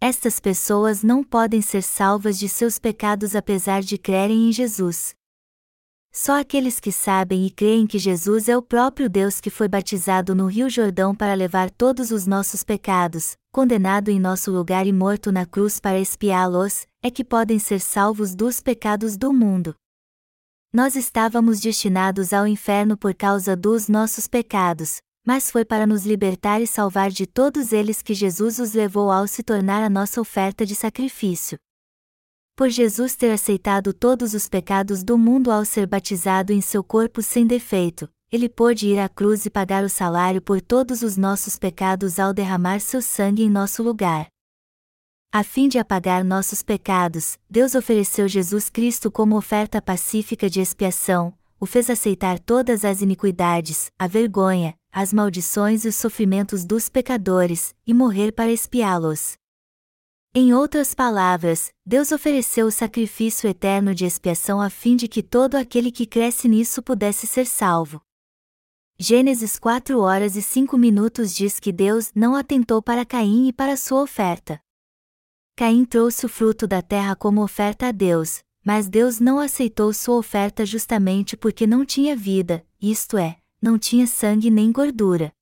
Estas 0.00 0.40
pessoas 0.40 1.02
não 1.02 1.22
podem 1.22 1.60
ser 1.60 1.82
salvas 1.82 2.38
de 2.38 2.48
seus 2.48 2.78
pecados 2.78 3.36
apesar 3.36 3.82
de 3.82 3.98
crerem 3.98 4.48
em 4.48 4.52
Jesus. 4.52 5.14
Só 6.12 6.40
aqueles 6.40 6.80
que 6.80 6.90
sabem 6.90 7.46
e 7.46 7.50
creem 7.50 7.86
que 7.86 7.96
Jesus 7.96 8.48
é 8.48 8.56
o 8.56 8.62
próprio 8.62 9.08
Deus 9.08 9.40
que 9.40 9.48
foi 9.48 9.68
batizado 9.68 10.34
no 10.34 10.46
Rio 10.46 10.68
Jordão 10.68 11.14
para 11.14 11.34
levar 11.34 11.70
todos 11.70 12.10
os 12.10 12.26
nossos 12.26 12.64
pecados, 12.64 13.36
condenado 13.52 14.08
em 14.10 14.18
nosso 14.18 14.50
lugar 14.50 14.88
e 14.88 14.92
morto 14.92 15.30
na 15.30 15.46
cruz 15.46 15.78
para 15.78 16.00
expiá-los, 16.00 16.84
é 17.00 17.12
que 17.12 17.24
podem 17.24 17.60
ser 17.60 17.80
salvos 17.80 18.34
dos 18.34 18.60
pecados 18.60 19.16
do 19.16 19.32
mundo. 19.32 19.72
Nós 20.72 20.96
estávamos 20.96 21.60
destinados 21.60 22.32
ao 22.32 22.44
inferno 22.44 22.96
por 22.96 23.14
causa 23.14 23.54
dos 23.54 23.88
nossos 23.88 24.26
pecados, 24.26 24.98
mas 25.24 25.48
foi 25.48 25.64
para 25.64 25.86
nos 25.86 26.04
libertar 26.04 26.60
e 26.60 26.66
salvar 26.66 27.10
de 27.10 27.24
todos 27.24 27.72
eles 27.72 28.02
que 28.02 28.14
Jesus 28.14 28.58
os 28.58 28.72
levou 28.72 29.12
ao 29.12 29.28
se 29.28 29.44
tornar 29.44 29.84
a 29.84 29.90
nossa 29.90 30.20
oferta 30.20 30.66
de 30.66 30.74
sacrifício 30.74 31.56
por 32.60 32.68
Jesus 32.68 33.16
ter 33.16 33.30
aceitado 33.30 33.90
todos 33.90 34.34
os 34.34 34.46
pecados 34.46 35.02
do 35.02 35.16
mundo 35.16 35.50
ao 35.50 35.64
ser 35.64 35.86
batizado 35.86 36.52
em 36.52 36.60
seu 36.60 36.84
corpo 36.84 37.22
sem 37.22 37.46
defeito, 37.46 38.06
ele 38.30 38.50
pôde 38.50 38.86
ir 38.86 38.98
à 38.98 39.08
cruz 39.08 39.46
e 39.46 39.50
pagar 39.50 39.82
o 39.82 39.88
salário 39.88 40.42
por 40.42 40.60
todos 40.60 41.00
os 41.00 41.16
nossos 41.16 41.58
pecados 41.58 42.18
ao 42.18 42.34
derramar 42.34 42.78
seu 42.78 43.00
sangue 43.00 43.44
em 43.44 43.48
nosso 43.48 43.82
lugar. 43.82 44.26
A 45.32 45.42
fim 45.42 45.70
de 45.70 45.78
apagar 45.78 46.22
nossos 46.22 46.62
pecados, 46.62 47.38
Deus 47.48 47.74
ofereceu 47.74 48.28
Jesus 48.28 48.68
Cristo 48.68 49.10
como 49.10 49.38
oferta 49.38 49.80
pacífica 49.80 50.50
de 50.50 50.60
expiação, 50.60 51.32
o 51.58 51.64
fez 51.64 51.88
aceitar 51.88 52.38
todas 52.38 52.84
as 52.84 53.00
iniquidades, 53.00 53.90
a 53.98 54.06
vergonha, 54.06 54.74
as 54.92 55.14
maldições 55.14 55.86
e 55.86 55.88
os 55.88 55.94
sofrimentos 55.94 56.66
dos 56.66 56.90
pecadores, 56.90 57.74
e 57.86 57.94
morrer 57.94 58.32
para 58.32 58.52
expiá-los. 58.52 59.40
Em 60.32 60.54
outras 60.54 60.94
palavras, 60.94 61.72
Deus 61.84 62.12
ofereceu 62.12 62.68
o 62.68 62.70
sacrifício 62.70 63.50
eterno 63.50 63.92
de 63.92 64.04
expiação 64.04 64.60
a 64.60 64.70
fim 64.70 64.94
de 64.94 65.08
que 65.08 65.24
todo 65.24 65.56
aquele 65.56 65.90
que 65.90 66.06
cresce 66.06 66.46
nisso 66.46 66.80
pudesse 66.84 67.26
ser 67.26 67.44
salvo. 67.44 68.00
Gênesis 68.96 69.58
4 69.58 69.98
horas 69.98 70.36
e 70.36 70.42
5 70.42 70.78
minutos 70.78 71.34
diz 71.34 71.58
que 71.58 71.72
Deus 71.72 72.12
não 72.14 72.36
atentou 72.36 72.80
para 72.80 73.04
Caim 73.04 73.48
e 73.48 73.52
para 73.52 73.76
sua 73.76 74.02
oferta. 74.02 74.60
Caim 75.56 75.84
trouxe 75.84 76.26
o 76.26 76.28
fruto 76.28 76.64
da 76.64 76.80
terra 76.80 77.16
como 77.16 77.42
oferta 77.42 77.88
a 77.88 77.90
Deus, 77.90 78.40
mas 78.64 78.88
Deus 78.88 79.18
não 79.18 79.40
aceitou 79.40 79.92
sua 79.92 80.14
oferta 80.14 80.64
justamente 80.64 81.36
porque 81.36 81.66
não 81.66 81.84
tinha 81.84 82.14
vida, 82.14 82.64
isto 82.80 83.18
é, 83.18 83.38
não 83.60 83.76
tinha 83.76 84.06
sangue 84.06 84.48
nem 84.48 84.70
gordura. 84.70 85.32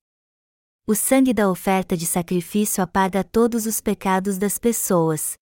O 0.91 0.95
sangue 0.95 1.35
da 1.35 1.51
oferta 1.51 1.95
de 1.95 2.07
sacrifício 2.07 2.83
apaga 2.83 3.23
todos 3.23 3.67
os 3.67 3.79
pecados 3.79 4.39
das 4.39 4.59
pessoas. 4.59 5.37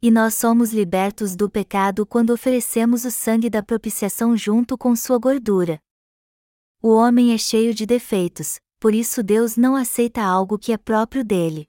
E 0.00 0.12
nós 0.12 0.34
somos 0.34 0.72
libertos 0.72 1.34
do 1.34 1.50
pecado 1.50 2.06
quando 2.06 2.30
oferecemos 2.30 3.04
o 3.04 3.10
sangue 3.10 3.50
da 3.50 3.64
propiciação 3.64 4.36
junto 4.36 4.78
com 4.78 4.94
sua 4.94 5.18
gordura. 5.18 5.80
O 6.80 6.90
homem 6.90 7.34
é 7.34 7.36
cheio 7.36 7.74
de 7.74 7.84
defeitos, 7.84 8.60
por 8.78 8.94
isso 8.94 9.24
Deus 9.24 9.56
não 9.56 9.74
aceita 9.74 10.22
algo 10.22 10.56
que 10.56 10.70
é 10.70 10.78
próprio 10.78 11.24
dele. 11.24 11.68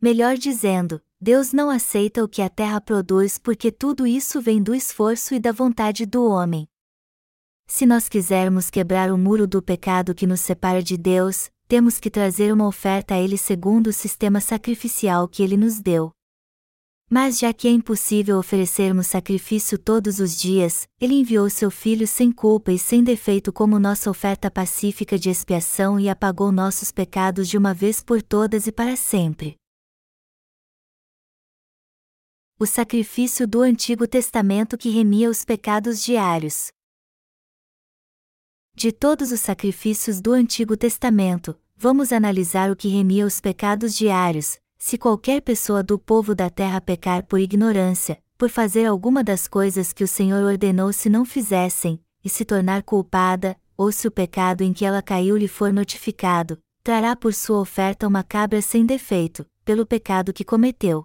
Melhor 0.00 0.36
dizendo, 0.36 1.02
Deus 1.20 1.52
não 1.52 1.70
aceita 1.70 2.22
o 2.22 2.28
que 2.28 2.40
a 2.40 2.48
terra 2.48 2.80
produz 2.80 3.36
porque 3.36 3.72
tudo 3.72 4.06
isso 4.06 4.40
vem 4.40 4.62
do 4.62 4.76
esforço 4.76 5.34
e 5.34 5.40
da 5.40 5.50
vontade 5.50 6.06
do 6.06 6.24
homem. 6.24 6.68
Se 7.66 7.84
nós 7.84 8.08
quisermos 8.08 8.70
quebrar 8.70 9.10
o 9.10 9.18
muro 9.18 9.44
do 9.44 9.60
pecado 9.60 10.14
que 10.14 10.24
nos 10.24 10.38
separa 10.38 10.80
de 10.80 10.96
Deus, 10.96 11.50
temos 11.70 12.00
que 12.00 12.10
trazer 12.10 12.52
uma 12.52 12.66
oferta 12.66 13.14
a 13.14 13.18
Ele 13.20 13.38
segundo 13.38 13.86
o 13.86 13.92
sistema 13.92 14.40
sacrificial 14.40 15.28
que 15.28 15.40
Ele 15.40 15.56
nos 15.56 15.78
deu. 15.80 16.10
Mas 17.08 17.38
já 17.38 17.52
que 17.52 17.68
é 17.68 17.70
impossível 17.70 18.38
oferecermos 18.38 19.06
sacrifício 19.06 19.78
todos 19.78 20.18
os 20.18 20.36
dias, 20.36 20.88
Ele 21.00 21.14
enviou 21.14 21.48
seu 21.48 21.70
Filho 21.70 22.08
sem 22.08 22.32
culpa 22.32 22.72
e 22.72 22.78
sem 22.78 23.04
defeito 23.04 23.52
como 23.52 23.78
nossa 23.78 24.10
oferta 24.10 24.50
pacífica 24.50 25.16
de 25.16 25.30
expiação 25.30 26.00
e 26.00 26.08
apagou 26.08 26.50
nossos 26.50 26.90
pecados 26.90 27.48
de 27.48 27.56
uma 27.56 27.72
vez 27.72 28.02
por 28.02 28.20
todas 28.20 28.66
e 28.66 28.72
para 28.72 28.96
sempre. 28.96 29.54
O 32.58 32.66
sacrifício 32.66 33.46
do 33.46 33.60
Antigo 33.60 34.08
Testamento 34.08 34.76
que 34.76 34.90
remia 34.90 35.30
os 35.30 35.44
pecados 35.44 36.02
diários. 36.02 36.72
De 38.82 38.92
todos 38.92 39.30
os 39.30 39.40
sacrifícios 39.40 40.22
do 40.22 40.32
Antigo 40.32 40.74
Testamento, 40.74 41.54
vamos 41.76 42.14
analisar 42.14 42.70
o 42.70 42.74
que 42.74 42.88
remia 42.88 43.26
os 43.26 43.38
pecados 43.38 43.94
diários. 43.94 44.58
Se 44.78 44.96
qualquer 44.96 45.42
pessoa 45.42 45.82
do 45.82 45.98
povo 45.98 46.34
da 46.34 46.48
terra 46.48 46.80
pecar 46.80 47.26
por 47.26 47.38
ignorância, 47.38 48.16
por 48.38 48.48
fazer 48.48 48.86
alguma 48.86 49.22
das 49.22 49.46
coisas 49.46 49.92
que 49.92 50.02
o 50.02 50.08
Senhor 50.08 50.42
ordenou 50.42 50.94
se 50.94 51.10
não 51.10 51.26
fizessem, 51.26 52.02
e 52.24 52.30
se 52.30 52.42
tornar 52.42 52.82
culpada, 52.82 53.54
ou 53.76 53.92
se 53.92 54.08
o 54.08 54.10
pecado 54.10 54.62
em 54.62 54.72
que 54.72 54.86
ela 54.86 55.02
caiu 55.02 55.36
lhe 55.36 55.46
for 55.46 55.70
notificado, 55.70 56.58
trará 56.82 57.14
por 57.14 57.34
sua 57.34 57.60
oferta 57.60 58.08
uma 58.08 58.24
cabra 58.24 58.62
sem 58.62 58.86
defeito, 58.86 59.44
pelo 59.62 59.84
pecado 59.84 60.32
que 60.32 60.42
cometeu. 60.42 61.04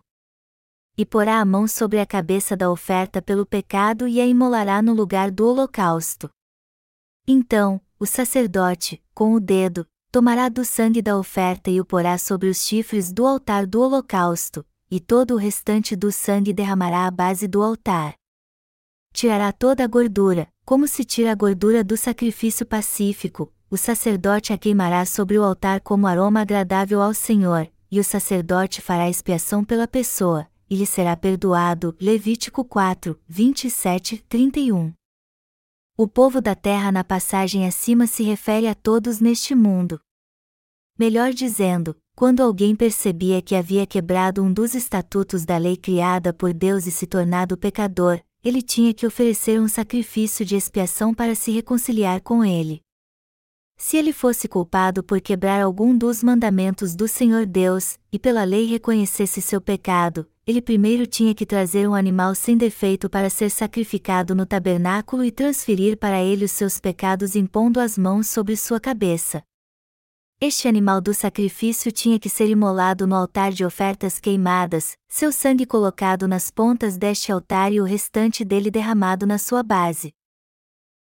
E 0.98 1.06
porá 1.06 1.42
a 1.42 1.46
mão 1.46 1.68
sobre 1.68 2.00
a 2.00 2.06
cabeça 2.06 2.56
da 2.56 2.72
oferta 2.72 3.22
pelo 3.22 3.46
pecado 3.46 4.08
e 4.08 4.22
a 4.22 4.26
imolará 4.26 4.82
no 4.82 4.94
lugar 4.94 5.30
do 5.30 5.46
holocausto. 5.46 6.30
Então, 7.28 7.82
o 8.00 8.06
sacerdote, 8.06 9.02
com 9.14 9.34
o 9.34 9.40
dedo, 9.40 9.88
tomará 10.12 10.48
do 10.48 10.64
sangue 10.64 11.02
da 11.02 11.18
oferta 11.18 11.72
e 11.72 11.82
o 11.82 11.86
porá 11.86 12.18
sobre 12.18 12.50
os 12.50 12.64
chifres 12.66 13.12
do 13.12 13.26
altar 13.26 13.66
do 13.66 13.82
holocausto, 13.82 14.66
e 14.92 15.00
todo 15.00 15.34
o 15.34 15.38
restante 15.38 15.96
do 15.96 16.12
sangue 16.12 16.54
derramará 16.54 17.08
à 17.08 17.12
base 17.12 17.48
do 17.48 17.64
altar. 17.64 18.14
Tirará 19.12 19.52
toda 19.52 19.84
a 19.84 19.88
gordura, 19.88 20.48
como 20.64 20.88
se 20.88 21.04
tira 21.04 21.32
a 21.32 21.36
gordura 21.36 21.84
do 21.84 21.98
sacrifício 21.98 22.66
pacífico, 22.66 23.52
o 23.72 23.78
sacerdote 23.78 24.54
a 24.54 24.58
queimará 24.58 25.06
sobre 25.06 25.38
o 25.40 25.44
altar 25.44 25.82
como 25.82 26.06
aroma 26.06 26.42
agradável 26.42 27.02
ao 27.02 27.14
Senhor, 27.14 27.68
e 27.90 28.00
o 28.00 28.04
sacerdote 28.04 28.82
fará 28.82 29.10
expiação 29.10 29.64
pela 29.64 29.88
pessoa, 29.88 30.48
e 30.70 30.76
lhe 30.76 30.86
será 30.86 31.16
perdoado. 31.18 31.96
Levítico 32.00 32.64
4, 32.64 33.20
27, 33.28 34.24
31. 34.30 34.94
O 35.98 36.10
povo 36.10 36.42
da 36.42 36.54
terra 36.54 36.92
na 36.92 37.06
passagem 37.06 37.66
acima 37.66 38.06
se 38.06 38.22
refere 38.22 38.68
a 38.68 38.76
todos 38.76 39.22
neste 39.22 39.56
mundo. 39.56 39.98
Melhor 41.00 41.32
dizendo, 41.32 41.96
quando 42.14 42.42
alguém 42.44 42.76
percebia 42.76 43.42
que 43.42 43.56
havia 43.56 43.88
quebrado 43.88 44.44
um 44.44 44.52
dos 44.52 44.76
estatutos 44.76 45.46
da 45.46 45.56
lei 45.58 45.78
criada 45.78 46.34
por 46.34 46.54
Deus 46.54 46.86
e 46.86 46.92
se 46.92 47.08
tornado 47.08 47.58
pecador, 47.58 48.20
ele 48.44 48.62
tinha 48.62 48.94
que 48.94 49.08
oferecer 49.08 49.62
um 49.62 49.70
sacrifício 49.70 50.46
de 50.46 50.58
expiação 50.58 51.14
para 51.14 51.34
se 51.34 51.50
reconciliar 51.52 52.20
com 52.22 52.44
ele. 52.44 52.82
Se 53.78 53.96
ele 53.96 54.12
fosse 54.12 54.50
culpado 54.50 55.02
por 55.02 55.22
quebrar 55.22 55.62
algum 55.62 55.98
dos 55.98 56.22
mandamentos 56.22 56.94
do 56.94 57.08
Senhor 57.08 57.46
Deus, 57.46 57.98
e 58.12 58.20
pela 58.20 58.44
lei 58.44 58.66
reconhecesse 58.66 59.42
seu 59.42 59.62
pecado, 59.62 60.28
ele 60.48 60.62
primeiro 60.62 61.08
tinha 61.08 61.34
que 61.34 61.46
trazer 61.46 61.90
um 61.90 61.96
animal 61.96 62.36
sem 62.36 62.56
defeito 62.56 63.10
para 63.10 63.32
ser 63.32 63.50
sacrificado 63.50 64.36
no 64.36 64.46
tabernáculo 64.46 65.24
e 65.24 65.32
transferir 65.32 65.98
para 65.98 66.22
ele 66.22 66.46
os 66.46 66.52
seus 66.52 66.80
pecados 66.80 67.36
impondo 67.36 67.80
as 67.80 67.98
mãos 67.98 68.28
sobre 68.28 68.56
sua 68.56 68.80
cabeça. 68.80 69.44
Este 70.40 70.68
animal 70.68 71.02
do 71.02 71.14
sacrifício 71.14 71.92
tinha 71.92 72.20
que 72.20 72.30
ser 72.30 72.48
imolado 72.48 73.08
no 73.08 73.16
altar 73.16 73.52
de 73.52 73.66
ofertas 73.66 74.20
queimadas, 74.20 74.96
seu 75.08 75.32
sangue 75.32 75.66
colocado 75.66 76.28
nas 76.28 76.52
pontas 76.52 76.98
deste 76.98 77.32
altar 77.32 77.72
e 77.72 77.82
o 77.82 77.86
restante 77.86 78.46
dele 78.46 78.70
derramado 78.70 79.26
na 79.26 79.40
sua 79.40 79.64
base. 79.64 80.14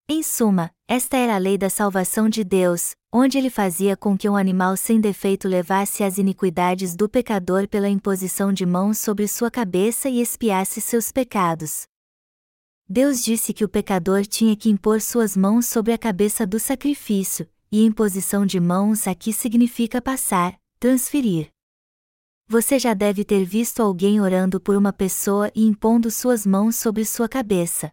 Em 0.09 0.23
suma, 0.23 0.71
esta 0.87 1.17
era 1.17 1.35
a 1.35 1.39
lei 1.39 1.57
da 1.57 1.71
salvação 1.71 2.29
de 2.29 2.45
Deus, 2.45 2.95
onde 3.13 3.37
ele 3.37 3.51
fazia 3.51 3.95
com 3.95 4.17
que 4.17 4.27
um 4.27 4.37
animal 4.37 4.75
sem 4.75 4.99
defeito 4.99 5.47
levasse 5.47 6.03
as 6.03 6.17
iniquidades 6.17 6.97
do 6.97 7.07
pecador 7.07 7.69
pela 7.69 7.89
imposição 7.89 8.51
de 8.51 8.65
mãos 8.65 8.99
sobre 8.99 9.29
sua 9.29 9.51
cabeça 9.51 10.09
e 10.09 10.19
expiasse 10.19 10.81
seus 10.81 11.13
pecados. 11.13 11.83
Deus 12.89 13.23
disse 13.23 13.53
que 13.53 13.65
o 13.65 13.69
pecador 13.69 14.25
tinha 14.25 14.57
que 14.57 14.71
impor 14.71 15.01
suas 15.01 15.37
mãos 15.37 15.67
sobre 15.67 15.93
a 15.93 15.99
cabeça 15.99 16.47
do 16.47 16.59
sacrifício, 16.59 17.47
e 17.71 17.85
imposição 17.85 18.47
de 18.47 18.59
mãos 18.59 19.07
aqui 19.07 19.33
significa 19.33 20.01
passar, 20.01 20.59
transferir. 20.81 21.51
Você 22.49 22.79
já 22.79 22.93
deve 22.93 23.25
ter 23.25 23.45
visto 23.45 23.81
alguém 23.81 24.21
orando 24.21 24.61
por 24.61 24.75
uma 24.75 24.93
pessoa 24.93 25.51
e 25.55 25.67
impondo 25.67 26.11
suas 26.11 26.47
mãos 26.47 26.77
sobre 26.77 27.05
sua 27.05 27.29
cabeça. 27.29 27.91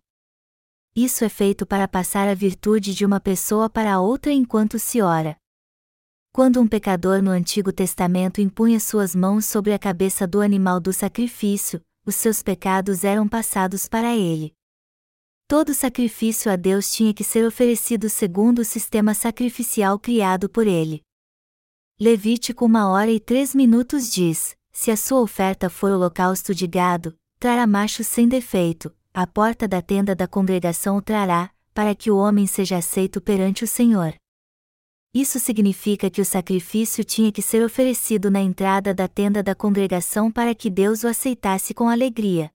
Isso 1.03 1.23
é 1.23 1.29
feito 1.29 1.65
para 1.65 1.87
passar 1.87 2.27
a 2.27 2.33
virtude 2.33 2.93
de 2.93 3.05
uma 3.05 3.19
pessoa 3.19 3.69
para 3.69 3.99
outra 3.99 4.31
enquanto 4.31 4.79
se 4.79 5.01
ora. 5.01 5.37
Quando 6.31 6.61
um 6.61 6.67
pecador 6.67 7.21
no 7.21 7.31
Antigo 7.31 7.71
Testamento 7.71 8.39
impunha 8.39 8.79
suas 8.79 9.15
mãos 9.15 9.45
sobre 9.45 9.73
a 9.73 9.79
cabeça 9.79 10.27
do 10.27 10.41
animal 10.41 10.79
do 10.79 10.93
sacrifício, 10.93 11.81
os 12.05 12.15
seus 12.15 12.43
pecados 12.43 13.03
eram 13.03 13.27
passados 13.27 13.87
para 13.87 14.15
ele. 14.15 14.53
Todo 15.47 15.73
sacrifício 15.73 16.51
a 16.51 16.55
Deus 16.55 16.91
tinha 16.91 17.13
que 17.13 17.23
ser 17.23 17.45
oferecido 17.45 18.09
segundo 18.09 18.59
o 18.59 18.65
sistema 18.65 19.13
sacrificial 19.13 19.97
criado 19.97 20.47
por 20.47 20.67
ele. 20.67 21.01
Levítico 21.99 22.65
1 22.65 22.75
hora 22.75 23.11
e 23.11 23.19
3 23.19 23.55
minutos 23.55 24.11
diz: 24.11 24.55
Se 24.71 24.91
a 24.91 24.95
sua 24.95 25.21
oferta 25.21 25.69
for 25.69 25.91
holocausto 25.91 26.53
de 26.53 26.67
gado, 26.67 27.17
trará 27.39 27.65
macho 27.65 28.03
sem 28.03 28.27
defeito, 28.27 28.95
a 29.13 29.25
porta 29.25 29.67
da 29.67 29.81
tenda 29.81 30.15
da 30.15 30.27
congregação 30.27 30.97
o 30.97 31.01
trará, 31.01 31.49
para 31.73 31.95
que 31.95 32.11
o 32.11 32.17
homem 32.17 32.45
seja 32.45 32.77
aceito 32.77 33.19
perante 33.19 33.63
o 33.63 33.67
Senhor. 33.67 34.13
Isso 35.13 35.39
significa 35.39 36.09
que 36.09 36.21
o 36.21 36.25
sacrifício 36.25 37.03
tinha 37.03 37.31
que 37.31 37.41
ser 37.41 37.63
oferecido 37.63 38.29
na 38.29 38.41
entrada 38.41 38.93
da 38.93 39.07
tenda 39.07 39.41
da 39.41 39.55
congregação 39.55 40.31
para 40.31 40.53
que 40.53 40.69
Deus 40.69 41.03
o 41.03 41.07
aceitasse 41.07 41.73
com 41.73 41.89
alegria. 41.89 42.51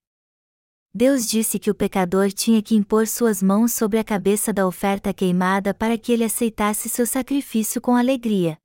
Deus 0.93 1.27
disse 1.27 1.59
que 1.59 1.69
o 1.69 1.75
pecador 1.75 2.31
tinha 2.31 2.61
que 2.61 2.73
impor 2.73 3.05
suas 3.05 3.43
mãos 3.43 3.73
sobre 3.73 3.99
a 3.99 4.03
cabeça 4.03 4.53
da 4.53 4.65
oferta 4.65 5.13
queimada 5.13 5.73
para 5.73 5.97
que 5.97 6.13
ele 6.13 6.23
aceitasse 6.23 6.87
seu 6.87 7.05
sacrifício 7.05 7.81
com 7.81 7.97
alegria. 7.97 8.57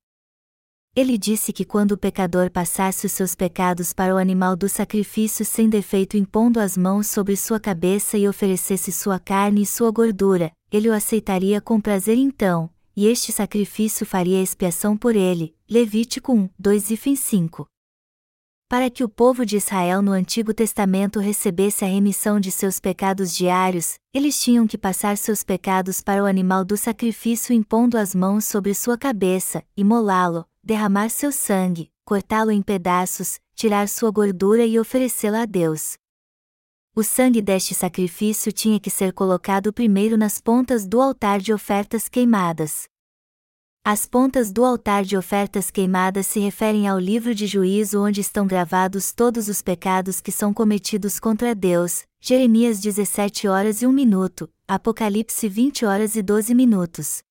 Ele 0.94 1.16
disse 1.16 1.52
que 1.52 1.64
quando 1.64 1.92
o 1.92 1.98
pecador 1.98 2.50
passasse 2.50 3.06
os 3.06 3.12
seus 3.12 3.36
pecados 3.36 3.92
para 3.92 4.12
o 4.12 4.18
animal 4.18 4.56
do 4.56 4.68
sacrifício 4.68 5.44
sem 5.44 5.68
defeito 5.68 6.16
impondo 6.16 6.58
as 6.58 6.76
mãos 6.76 7.06
sobre 7.06 7.36
sua 7.36 7.60
cabeça 7.60 8.18
e 8.18 8.26
oferecesse 8.26 8.90
sua 8.90 9.20
carne 9.20 9.62
e 9.62 9.66
sua 9.66 9.92
gordura, 9.92 10.50
ele 10.70 10.88
o 10.88 10.92
aceitaria 10.92 11.60
com 11.60 11.80
prazer 11.80 12.18
então, 12.18 12.68
e 12.96 13.06
este 13.06 13.30
sacrifício 13.30 14.04
faria 14.04 14.42
expiação 14.42 14.96
por 14.96 15.14
ele. 15.14 15.54
Levítico 15.70 16.32
1, 16.32 16.50
2 16.58 16.90
e 16.90 17.16
5. 17.16 17.66
Para 18.68 18.90
que 18.90 19.04
o 19.04 19.08
povo 19.08 19.46
de 19.46 19.56
Israel 19.56 20.02
no 20.02 20.10
Antigo 20.10 20.52
Testamento 20.52 21.20
recebesse 21.20 21.84
a 21.84 21.88
remissão 21.88 22.40
de 22.40 22.50
seus 22.50 22.80
pecados 22.80 23.34
diários, 23.34 23.94
eles 24.12 24.40
tinham 24.40 24.66
que 24.66 24.78
passar 24.78 25.16
seus 25.16 25.44
pecados 25.44 26.00
para 26.00 26.22
o 26.22 26.26
animal 26.26 26.64
do 26.64 26.76
sacrifício 26.76 27.52
impondo 27.52 27.96
as 27.96 28.12
mãos 28.12 28.44
sobre 28.44 28.74
sua 28.74 28.96
cabeça, 28.96 29.64
imolá-lo, 29.76 30.44
derramar 30.70 31.08
seu 31.08 31.32
sangue, 31.32 31.90
cortá-lo 32.04 32.52
em 32.52 32.62
pedaços, 32.62 33.40
tirar 33.56 33.88
sua 33.88 34.08
gordura 34.12 34.64
e 34.64 34.78
oferecê-la 34.78 35.42
a 35.42 35.44
Deus. 35.44 35.96
O 36.94 37.02
sangue 37.02 37.42
deste 37.42 37.74
sacrifício 37.74 38.52
tinha 38.52 38.78
que 38.78 38.88
ser 38.88 39.12
colocado 39.12 39.72
primeiro 39.72 40.16
nas 40.16 40.40
pontas 40.40 40.86
do 40.86 41.00
altar 41.00 41.40
de 41.40 41.52
ofertas 41.52 42.08
queimadas. 42.08 42.84
As 43.84 44.06
pontas 44.06 44.52
do 44.52 44.64
altar 44.64 45.02
de 45.02 45.16
ofertas 45.16 45.72
queimadas 45.72 46.28
se 46.28 46.38
referem 46.38 46.86
ao 46.86 47.00
livro 47.00 47.34
de 47.34 47.48
juízo 47.48 48.00
onde 48.00 48.20
estão 48.20 48.46
gravados 48.46 49.10
todos 49.10 49.48
os 49.48 49.60
pecados 49.60 50.20
que 50.20 50.30
são 50.30 50.54
cometidos 50.54 51.18
contra 51.18 51.52
Deus, 51.52 52.04
Jeremias 52.20 52.78
17 52.78 53.48
horas 53.48 53.82
e 53.82 53.88
1 53.88 53.92
minuto, 53.92 54.48
Apocalipse 54.68 55.48
20 55.48 55.84
horas 55.84 56.14
e 56.14 56.22
12 56.22 56.54
minutos. 56.54 57.24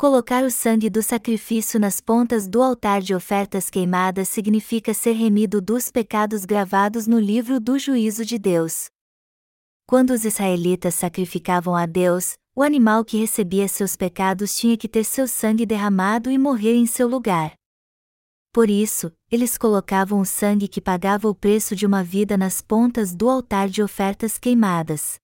Colocar 0.00 0.44
o 0.44 0.50
sangue 0.50 0.88
do 0.88 1.02
sacrifício 1.02 1.80
nas 1.80 2.00
pontas 2.00 2.46
do 2.46 2.62
altar 2.62 3.02
de 3.02 3.12
ofertas 3.12 3.68
queimadas 3.68 4.28
significa 4.28 4.94
ser 4.94 5.10
remido 5.10 5.60
dos 5.60 5.90
pecados 5.90 6.44
gravados 6.44 7.08
no 7.08 7.18
livro 7.18 7.58
do 7.58 7.76
juízo 7.80 8.24
de 8.24 8.38
Deus. 8.38 8.86
Quando 9.88 10.10
os 10.10 10.24
israelitas 10.24 10.94
sacrificavam 10.94 11.74
a 11.74 11.84
Deus, 11.84 12.34
o 12.54 12.62
animal 12.62 13.04
que 13.04 13.16
recebia 13.16 13.66
seus 13.66 13.96
pecados 13.96 14.56
tinha 14.56 14.76
que 14.76 14.86
ter 14.86 15.02
seu 15.02 15.26
sangue 15.26 15.66
derramado 15.66 16.30
e 16.30 16.38
morrer 16.38 16.76
em 16.76 16.86
seu 16.86 17.08
lugar. 17.08 17.54
Por 18.52 18.70
isso, 18.70 19.12
eles 19.28 19.58
colocavam 19.58 20.20
o 20.20 20.24
sangue 20.24 20.68
que 20.68 20.80
pagava 20.80 21.28
o 21.28 21.34
preço 21.34 21.74
de 21.74 21.84
uma 21.84 22.04
vida 22.04 22.36
nas 22.36 22.62
pontas 22.62 23.16
do 23.16 23.28
altar 23.28 23.68
de 23.68 23.82
ofertas 23.82 24.38
queimadas. 24.38 25.16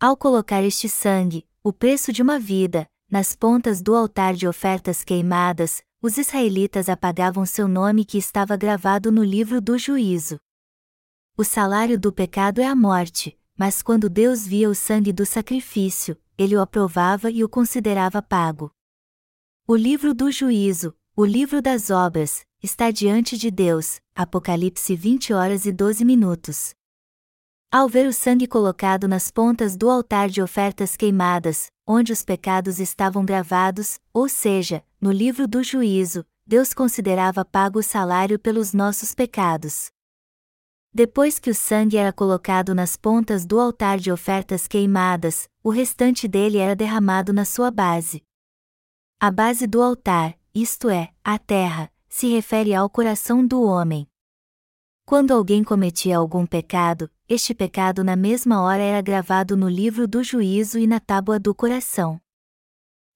Ao 0.00 0.16
colocar 0.16 0.64
este 0.64 0.88
sangue, 0.88 1.46
o 1.62 1.72
preço 1.72 2.12
de 2.12 2.22
uma 2.22 2.40
vida, 2.40 2.88
nas 3.10 3.34
pontas 3.34 3.80
do 3.80 3.94
altar 3.94 4.34
de 4.34 4.46
ofertas 4.46 5.02
queimadas, 5.02 5.82
os 6.00 6.18
israelitas 6.18 6.88
apagavam 6.88 7.46
seu 7.46 7.66
nome 7.66 8.04
que 8.04 8.18
estava 8.18 8.56
gravado 8.56 9.10
no 9.10 9.24
livro 9.24 9.60
do 9.60 9.78
juízo. 9.78 10.38
O 11.36 11.42
salário 11.42 11.98
do 11.98 12.12
pecado 12.12 12.60
é 12.60 12.66
a 12.66 12.76
morte, 12.76 13.38
mas 13.56 13.82
quando 13.82 14.08
Deus 14.08 14.46
via 14.46 14.68
o 14.68 14.74
sangue 14.74 15.12
do 15.12 15.24
sacrifício, 15.24 16.16
ele 16.36 16.54
o 16.54 16.60
aprovava 16.60 17.30
e 17.30 17.42
o 17.42 17.48
considerava 17.48 18.20
pago. 18.20 18.70
O 19.66 19.74
livro 19.74 20.14
do 20.14 20.30
juízo, 20.30 20.94
o 21.16 21.24
livro 21.24 21.60
das 21.60 21.90
obras, 21.90 22.44
está 22.62 22.90
diante 22.90 23.36
de 23.36 23.50
Deus, 23.50 24.00
Apocalipse 24.14 24.94
20 24.94 25.32
horas 25.32 25.66
e 25.66 25.72
12 25.72 26.04
minutos. 26.04 26.74
Ao 27.70 27.88
ver 27.88 28.06
o 28.06 28.12
sangue 28.12 28.46
colocado 28.46 29.08
nas 29.08 29.30
pontas 29.30 29.76
do 29.76 29.90
altar 29.90 30.28
de 30.28 30.40
ofertas 30.40 30.96
queimadas, 30.96 31.70
onde 31.90 32.12
os 32.12 32.22
pecados 32.22 32.78
estavam 32.78 33.24
gravados, 33.24 33.98
ou 34.12 34.28
seja, 34.28 34.84
no 35.00 35.10
livro 35.10 35.48
do 35.48 35.64
juízo, 35.64 36.22
Deus 36.46 36.74
considerava 36.74 37.46
pago 37.46 37.78
o 37.78 37.82
salário 37.82 38.38
pelos 38.38 38.74
nossos 38.74 39.14
pecados. 39.14 39.90
Depois 40.92 41.38
que 41.38 41.48
o 41.48 41.54
sangue 41.54 41.96
era 41.96 42.12
colocado 42.12 42.74
nas 42.74 42.94
pontas 42.94 43.46
do 43.46 43.58
altar 43.58 43.98
de 43.98 44.12
ofertas 44.12 44.68
queimadas, 44.68 45.48
o 45.62 45.70
restante 45.70 46.28
dele 46.28 46.58
era 46.58 46.76
derramado 46.76 47.32
na 47.32 47.46
sua 47.46 47.70
base. 47.70 48.22
A 49.18 49.30
base 49.30 49.66
do 49.66 49.80
altar, 49.80 50.38
isto 50.54 50.90
é, 50.90 51.08
a 51.24 51.38
terra, 51.38 51.90
se 52.06 52.28
refere 52.28 52.74
ao 52.74 52.90
coração 52.90 53.46
do 53.46 53.62
homem. 53.62 54.06
Quando 55.06 55.32
alguém 55.32 55.64
cometia 55.64 56.18
algum 56.18 56.44
pecado, 56.44 57.10
este 57.28 57.52
pecado 57.52 58.02
na 58.02 58.16
mesma 58.16 58.62
hora 58.62 58.82
era 58.82 59.02
gravado 59.02 59.54
no 59.54 59.68
livro 59.68 60.08
do 60.08 60.24
juízo 60.24 60.78
e 60.78 60.86
na 60.86 60.98
tábua 60.98 61.38
do 61.38 61.54
coração. 61.54 62.18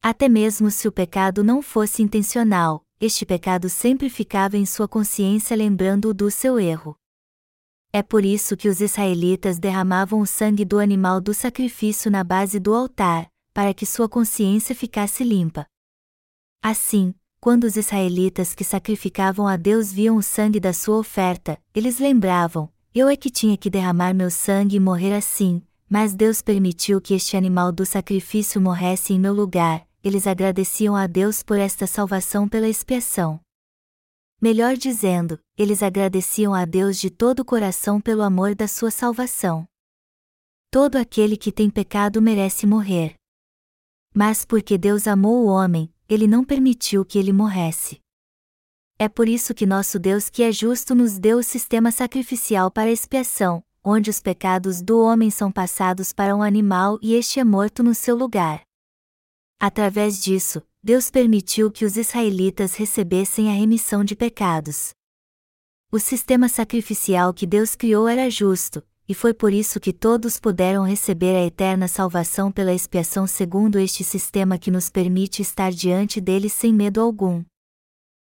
Até 0.03 0.29
mesmo 0.29 0.71
se 0.71 0.87
o 0.87 0.93
pecado 0.93 1.43
não 1.43 1.63
fosse 1.63 2.03
intencional, 2.03 2.85
este 3.01 3.25
pecado 3.25 3.71
sempre 3.71 4.11
ficava 4.11 4.59
em 4.59 4.67
sua 4.67 4.87
consciência 4.87 5.57
lembrando-o 5.57 6.13
do 6.13 6.31
seu 6.31 6.61
erro. 6.61 6.95
É 7.91 8.03
por 8.03 8.23
isso 8.23 8.55
que 8.55 8.69
os 8.69 8.83
israelitas 8.83 9.59
derramavam 9.59 10.21
o 10.21 10.27
sangue 10.27 10.65
do 10.65 10.79
animal 10.79 11.19
do 11.19 11.33
sacrifício 11.33 12.11
na 12.11 12.23
base 12.23 12.61
do 12.61 12.75
altar, 12.75 13.31
para 13.55 13.73
que 13.73 13.87
sua 13.87 14.11
consciência 14.11 14.75
ficasse 14.75 15.25
limpa. 15.25 15.67
Assim, 16.63 17.15
quando 17.41 17.65
os 17.65 17.77
israelitas 17.77 18.55
que 18.55 18.63
sacrificavam 18.63 19.49
a 19.49 19.57
Deus 19.57 19.91
viam 19.91 20.17
o 20.17 20.23
sangue 20.23 20.61
da 20.61 20.73
sua 20.73 20.99
oferta, 20.99 21.59
eles 21.75 21.99
lembravam: 21.99 22.71
eu 22.95 23.09
é 23.09 23.17
que 23.17 23.31
tinha 23.31 23.57
que 23.57 23.71
derramar 23.71 24.13
meu 24.13 24.31
sangue 24.31 24.77
e 24.77 24.81
morrer 24.81 25.15
assim, 25.15 25.63
mas 25.89 26.15
Deus 26.15 26.43
permitiu 26.43 27.01
que 27.01 27.15
este 27.15 27.37
animal 27.37 27.73
do 27.73 27.87
sacrifício 27.87 28.61
morresse 28.61 29.15
em 29.15 29.21
meu 29.21 29.33
lugar. 29.33 29.87
Eles 30.05 30.27
agradeciam 30.27 30.97
a 30.97 31.07
Deus 31.07 31.43
por 31.43 31.59
esta 31.59 31.87
salvação 31.87 32.49
pela 32.49 32.69
expiação. 32.69 33.41
Melhor 34.41 34.77
dizendo, 34.77 35.39
eles 35.57 35.83
agradeciam 35.83 36.53
a 36.53 36.65
Deus 36.65 36.99
de 36.99 37.09
todo 37.09 37.41
o 37.41 37.45
coração 37.45 38.01
pelo 38.01 38.23
amor 38.23 38.55
da 38.55 38.67
sua 38.67 38.91
salvação. 38.91 39.65
Todo 40.71 40.97
aquele 40.97 41.37
que 41.37 41.53
tem 41.53 41.71
pecado 41.71 42.21
merece 42.21 42.67
morrer. 42.67 43.15
Mas 44.13 44.45
porque 44.45 44.77
Deus 44.77 45.07
amou 45.07 45.45
o 45.45 45.47
homem, 45.47 45.93
ele 46.09 46.27
não 46.27 46.45
permitiu 46.45 47.05
que 47.05 47.19
ele 47.19 47.33
morresse. 47.33 48.02
É 49.03 49.09
por 49.09 49.29
isso 49.29 49.53
que 49.53 49.67
nosso 49.67 49.99
Deus, 49.99 50.31
que 50.31 50.45
é 50.45 50.53
justo, 50.53 50.95
nos 50.95 51.19
deu 51.19 51.39
o 51.39 51.43
sistema 51.43 51.91
sacrificial 51.91 52.71
para 52.71 52.89
expiação, 52.89 53.61
onde 53.83 54.09
os 54.09 54.21
pecados 54.21 54.81
do 54.81 55.03
homem 55.03 55.29
são 55.29 55.51
passados 55.51 56.13
para 56.13 56.37
um 56.37 56.41
animal 56.41 57.01
e 57.03 57.15
este 57.15 57.41
é 57.41 57.45
morto 57.45 57.83
no 57.83 57.97
seu 57.97 58.15
lugar. 58.15 58.63
Através 59.59 60.23
disso, 60.23 60.63
Deus 60.81 61.11
permitiu 61.11 61.69
que 61.69 61.85
os 61.85 61.97
israelitas 61.97 62.77
recebessem 62.77 63.51
a 63.51 63.55
remissão 63.55 64.05
de 64.05 64.15
pecados. 64.15 64.91
O 65.91 65.99
sistema 65.99 66.49
sacrificial 66.49 67.35
que 67.35 67.45
Deus 67.45 67.75
criou 67.75 68.07
era 68.07 68.31
justo, 68.31 68.85
e 69.09 69.15
foi 69.15 69.35
por 69.35 69.53
isso 69.53 69.81
que 69.81 69.93
todos 69.93 70.39
puderam 70.39 70.85
receber 70.85 71.35
a 71.35 71.45
eterna 71.45 71.89
salvação 71.89 72.53
pela 72.53 72.73
expiação 72.73 73.27
segundo 73.27 73.81
este 73.81 74.05
sistema 74.05 74.59
que 74.59 74.71
nos 74.71 74.89
permite 74.89 75.43
estar 75.43 75.73
diante 75.73 76.21
dele 76.21 76.49
sem 76.49 76.73
medo 76.73 77.01
algum. 77.01 77.43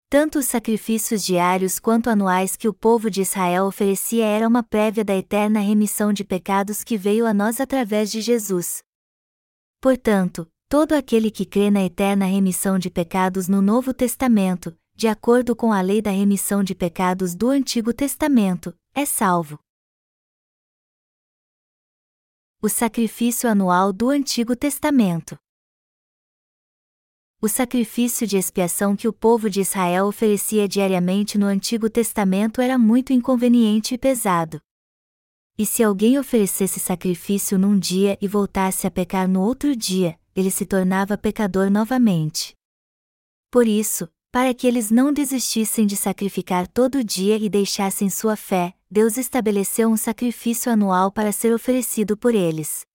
Tanto 0.10 0.40
os 0.40 0.46
sacrifícios 0.46 1.24
diários 1.24 1.80
quanto 1.80 2.10
anuais 2.10 2.56
que 2.56 2.68
o 2.68 2.74
povo 2.74 3.10
de 3.10 3.22
Israel 3.22 3.66
oferecia 3.66 4.26
era 4.26 4.48
uma 4.48 4.64
prévia 4.64 5.06
da 5.06 5.16
eterna 5.16 5.60
remissão 5.60 6.12
de 6.12 6.24
pecados 6.24 6.84
que 6.84 6.98
veio 6.98 7.26
a 7.26 7.34
nós 7.34 7.60
através 7.62 8.12
de 8.12 8.20
Jesus. 8.20 8.84
Portanto, 9.80 10.50
Todo 10.70 10.94
aquele 10.94 11.32
que 11.32 11.48
crê 11.48 11.72
na 11.72 11.84
eterna 11.84 12.26
remissão 12.26 12.78
de 12.78 12.92
pecados 12.92 13.48
no 13.48 13.60
Novo 13.60 13.92
Testamento, 13.92 14.78
de 14.94 15.08
acordo 15.08 15.56
com 15.56 15.74
a 15.74 15.82
lei 15.82 16.00
da 16.00 16.12
remissão 16.12 16.64
de 16.64 16.76
pecados 16.76 17.34
do 17.34 17.50
Antigo 17.50 17.92
Testamento, 17.92 18.78
é 18.94 19.04
salvo. 19.04 19.60
O 22.62 22.70
sacrifício 22.70 23.50
anual 23.50 23.92
do 23.92 24.10
Antigo 24.10 24.56
Testamento. 24.56 25.40
O 27.42 27.48
sacrifício 27.48 28.28
de 28.28 28.36
expiação 28.36 28.98
que 28.98 29.08
o 29.08 29.14
povo 29.14 29.50
de 29.50 29.62
Israel 29.62 30.08
oferecia 30.08 30.68
diariamente 30.68 31.38
no 31.38 31.46
Antigo 31.46 31.90
Testamento 31.90 32.60
era 32.60 32.78
muito 32.78 33.14
inconveniente 33.14 33.94
e 33.94 33.98
pesado. 33.98 34.62
E 35.58 35.66
se 35.66 35.82
alguém 35.82 36.20
oferecesse 36.20 36.82
sacrifício 36.82 37.58
num 37.58 37.80
dia 37.80 38.18
e 38.22 38.28
voltasse 38.28 38.86
a 38.86 38.92
pecar 38.92 39.26
no 39.26 39.40
outro 39.40 39.74
dia, 39.74 40.20
ele 40.36 40.52
se 40.52 40.66
tornava 40.66 41.18
pecador 41.18 41.72
novamente. 41.72 42.54
Por 43.50 43.66
isso, 43.66 44.10
para 44.34 44.54
que 44.54 44.68
eles 44.68 44.92
não 44.92 45.14
desistissem 45.14 45.88
de 45.88 45.96
sacrificar 45.96 46.68
todo 46.68 47.02
dia 47.06 47.38
e 47.38 47.48
deixassem 47.48 48.10
sua 48.10 48.36
fé, 48.36 48.74
Deus 48.92 49.16
estabeleceu 49.16 49.88
um 49.88 49.96
sacrifício 49.96 50.70
anual 50.70 51.10
para 51.10 51.32
ser 51.32 51.54
oferecido 51.54 52.18
por 52.18 52.36
eles. 52.36 52.86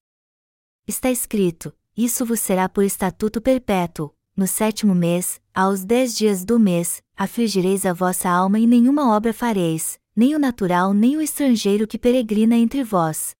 Está 0.86 1.10
escrito: 1.10 1.74
Isso 1.96 2.26
vos 2.26 2.40
será 2.40 2.68
por 2.68 2.84
estatuto 2.84 3.40
perpétuo. 3.40 4.14
No 4.36 4.48
sétimo 4.48 4.96
mês, 4.96 5.40
aos 5.54 5.84
dez 5.84 6.16
dias 6.16 6.44
do 6.44 6.58
mês, 6.58 7.00
afligireis 7.16 7.86
a 7.86 7.92
vossa 7.92 8.28
alma 8.28 8.58
e 8.58 8.66
nenhuma 8.66 9.14
obra 9.14 9.32
fareis, 9.32 9.96
nem 10.16 10.34
o 10.34 10.40
natural 10.40 10.92
nem 10.92 11.16
o 11.16 11.22
estrangeiro 11.22 11.86
que 11.86 11.96
peregrina 11.96 12.56
entre 12.56 12.82
vós. 12.82 13.36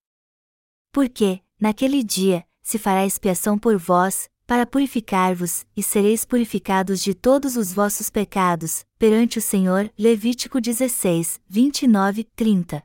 Porque, 0.93 1.41
naquele 1.61 2.05
dia, 2.05 2.47
se 2.63 2.79
fará 2.79 3.05
expiação 3.05 3.59
por 3.59 3.77
vós, 3.77 4.31
para 4.47 4.65
purificar-vos, 4.65 5.67
e 5.77 5.83
sereis 5.83 6.25
purificados 6.25 7.03
de 7.03 7.13
todos 7.13 7.57
os 7.57 7.73
vossos 7.73 8.09
pecados, 8.09 8.87
perante 8.97 9.39
o 9.39 9.43
Senhor. 9.43 9.91
Levítico 9.99 10.61
16, 10.61 11.41
29, 11.49 12.23
30. 12.37 12.81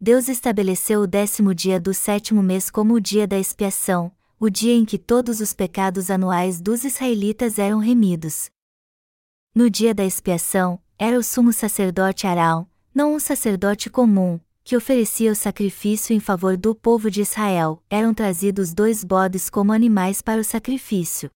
Deus 0.00 0.28
estabeleceu 0.28 1.02
o 1.02 1.06
décimo 1.06 1.54
dia 1.54 1.78
do 1.78 1.94
sétimo 1.94 2.42
mês 2.42 2.70
como 2.70 2.94
o 2.94 3.00
dia 3.00 3.24
da 3.24 3.38
expiação, 3.38 4.10
o 4.44 4.50
dia 4.50 4.74
em 4.74 4.84
que 4.84 4.98
todos 4.98 5.40
os 5.40 5.54
pecados 5.54 6.10
anuais 6.10 6.60
dos 6.60 6.84
israelitas 6.84 7.58
eram 7.58 7.78
remidos. 7.78 8.50
No 9.54 9.70
dia 9.70 9.94
da 9.94 10.04
expiação, 10.04 10.78
era 10.98 11.18
o 11.18 11.22
sumo 11.22 11.50
sacerdote 11.50 12.26
Arão, 12.26 12.68
não 12.94 13.14
um 13.14 13.18
sacerdote 13.18 13.88
comum, 13.88 14.38
que 14.62 14.76
oferecia 14.76 15.32
o 15.32 15.34
sacrifício 15.34 16.14
em 16.14 16.20
favor 16.20 16.58
do 16.58 16.74
povo 16.74 17.10
de 17.10 17.22
Israel, 17.22 17.82
eram 17.88 18.12
trazidos 18.12 18.74
dois 18.74 19.02
bodes 19.02 19.48
como 19.48 19.72
animais 19.72 20.20
para 20.20 20.42
o 20.42 20.44
sacrifício. 20.44 21.30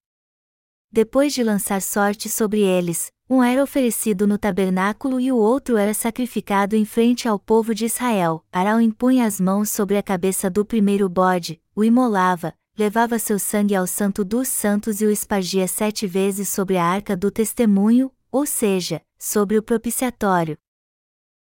Depois 0.93 1.33
de 1.33 1.43
lançar 1.43 1.81
sorte 1.81 2.29
sobre 2.29 2.61
eles, 2.61 3.11
um 3.27 3.43
era 3.43 3.63
oferecido 3.63 4.27
no 4.27 4.37
tabernáculo 4.37 5.19
e 5.19 5.33
o 5.33 5.37
outro 5.39 5.79
era 5.79 5.95
sacrificado 5.95 6.77
em 6.77 6.85
frente 6.85 7.27
ao 7.27 7.39
povo 7.39 7.75
de 7.75 7.87
Israel. 7.87 8.45
Arão 8.53 8.79
impunha 8.79 9.25
as 9.25 9.41
mãos 9.41 9.71
sobre 9.71 9.97
a 9.97 10.03
cabeça 10.03 10.51
do 10.51 10.63
primeiro 10.63 11.09
bode, 11.09 11.59
o 11.75 11.83
imolava, 11.83 12.53
levava 12.79 13.19
seu 13.19 13.39
sangue 13.39 13.75
ao 13.75 13.87
Santo 13.87 14.25
dos 14.25 14.49
Santos 14.49 15.01
e 15.01 15.07
o 15.07 15.11
espargia 15.11 15.67
sete 15.67 16.07
vezes 16.07 16.49
sobre 16.49 16.77
a 16.77 16.85
arca 16.85 17.17
do 17.17 17.31
testemunho, 17.31 18.11
ou 18.31 18.47
seja, 18.47 19.03
sobre 19.19 19.59
o 19.59 19.63
propiciatório, 19.63 20.57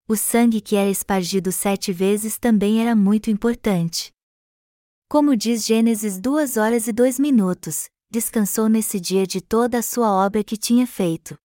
o 0.09 0.15
sangue 0.15 0.61
que 0.61 0.77
era 0.77 0.89
espargido 0.89 1.51
sete 1.51 1.93
vezes 1.93 2.39
também 2.39 2.81
era 2.81 2.95
muito 2.95 3.29
importante. 3.29 4.13
Como 5.09 5.37
diz 5.37 5.67
Gênesis 5.67 6.21
2 6.21 6.57
horas 6.57 6.87
e 6.87 6.93
2 6.93 7.19
minutos, 7.19 7.89
descansou 8.09 8.69
nesse 8.69 9.01
dia 9.01 9.27
de 9.27 9.41
toda 9.41 9.79
a 9.79 9.83
sua 9.83 10.13
obra 10.13 10.45
que 10.45 10.57
tinha 10.57 10.87
feito. 10.87 11.37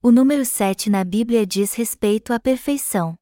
O 0.00 0.12
número 0.12 0.44
7 0.44 0.88
na 0.88 1.02
Bíblia 1.02 1.44
diz 1.44 1.74
respeito 1.74 2.32
à 2.32 2.38
perfeição. 2.38 3.16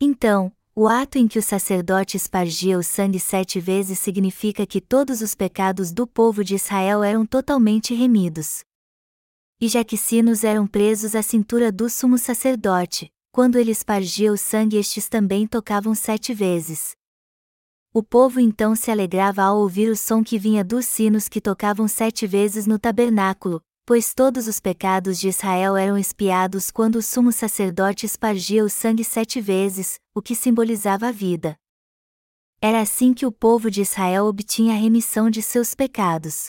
Então, 0.00 0.52
o 0.80 0.86
ato 0.86 1.18
em 1.18 1.26
que 1.26 1.40
o 1.40 1.42
sacerdote 1.42 2.16
espargia 2.16 2.78
o 2.78 2.84
sangue 2.84 3.18
sete 3.18 3.58
vezes 3.58 3.98
significa 3.98 4.64
que 4.64 4.80
todos 4.80 5.20
os 5.20 5.34
pecados 5.34 5.90
do 5.90 6.06
povo 6.06 6.44
de 6.44 6.54
Israel 6.54 7.02
eram 7.02 7.26
totalmente 7.26 7.92
remidos. 7.96 8.60
E 9.60 9.66
já 9.66 9.82
que 9.82 9.96
sinos 9.96 10.44
eram 10.44 10.68
presos 10.68 11.16
à 11.16 11.20
cintura 11.20 11.72
do 11.72 11.90
sumo 11.90 12.16
sacerdote, 12.16 13.10
quando 13.32 13.58
ele 13.58 13.72
espargia 13.72 14.32
o 14.32 14.36
sangue, 14.36 14.76
estes 14.76 15.08
também 15.08 15.48
tocavam 15.48 15.96
sete 15.96 16.32
vezes. 16.32 16.92
O 17.92 18.00
povo 18.00 18.38
então 18.38 18.76
se 18.76 18.88
alegrava 18.88 19.42
ao 19.42 19.58
ouvir 19.58 19.90
o 19.90 19.96
som 19.96 20.22
que 20.22 20.38
vinha 20.38 20.62
dos 20.62 20.86
sinos 20.86 21.28
que 21.28 21.40
tocavam 21.40 21.88
sete 21.88 22.24
vezes 22.24 22.68
no 22.68 22.78
tabernáculo, 22.78 23.60
pois 23.88 24.12
todos 24.12 24.46
os 24.46 24.60
pecados 24.60 25.18
de 25.18 25.28
Israel 25.28 25.74
eram 25.74 25.96
espiados 25.96 26.70
quando 26.70 26.96
o 26.96 27.02
sumo 27.02 27.32
sacerdote 27.32 28.04
espargia 28.04 28.62
o 28.62 28.68
sangue 28.68 29.02
sete 29.02 29.40
vezes, 29.40 29.98
o 30.14 30.20
que 30.20 30.34
simbolizava 30.34 31.08
a 31.08 31.10
vida. 31.10 31.56
Era 32.60 32.82
assim 32.82 33.14
que 33.14 33.24
o 33.24 33.32
povo 33.32 33.70
de 33.70 33.80
Israel 33.80 34.26
obtinha 34.26 34.74
a 34.74 34.76
remissão 34.76 35.30
de 35.30 35.40
seus 35.40 35.74
pecados. 35.74 36.48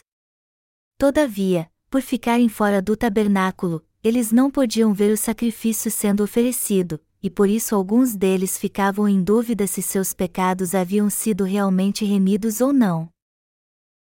Todavia, 0.97 1.71
por 1.89 2.01
ficarem 2.01 2.49
fora 2.49 2.81
do 2.81 2.97
tabernáculo, 2.97 3.85
eles 4.03 4.33
não 4.33 4.51
podiam 4.51 4.93
ver 4.93 5.13
o 5.13 5.17
sacrifício 5.17 5.89
sendo 5.89 6.25
oferecido, 6.25 6.99
e 7.23 7.29
por 7.29 7.47
isso 7.47 7.73
alguns 7.73 8.17
deles 8.17 8.57
ficavam 8.57 9.07
em 9.07 9.23
dúvida 9.23 9.65
se 9.65 9.81
seus 9.81 10.13
pecados 10.13 10.75
haviam 10.75 11.09
sido 11.09 11.45
realmente 11.45 12.03
remidos 12.03 12.59
ou 12.59 12.73
não. 12.73 13.09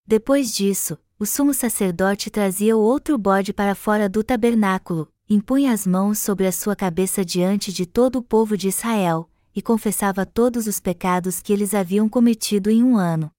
Depois 0.08 0.52
disso, 0.52 0.98
o 1.20 1.26
sumo 1.26 1.52
sacerdote 1.52 2.30
trazia 2.30 2.78
o 2.78 2.80
outro 2.80 3.18
bode 3.18 3.52
para 3.52 3.74
fora 3.74 4.08
do 4.08 4.24
tabernáculo, 4.24 5.12
impunha 5.28 5.74
as 5.74 5.88
mãos 5.88 6.20
sobre 6.20 6.46
a 6.46 6.52
sua 6.52 6.76
cabeça 6.76 7.26
diante 7.26 7.74
de 7.74 7.88
todo 7.88 8.18
o 8.18 8.22
povo 8.22 8.56
de 8.56 8.68
Israel, 8.68 9.28
e 9.56 9.60
confessava 9.60 10.28
todos 10.28 10.68
os 10.68 10.80
pecados 10.80 11.42
que 11.42 11.52
eles 11.52 11.74
haviam 11.74 12.08
cometido 12.08 12.70
em 12.70 12.84
um 12.84 12.98
ano. 12.98 13.32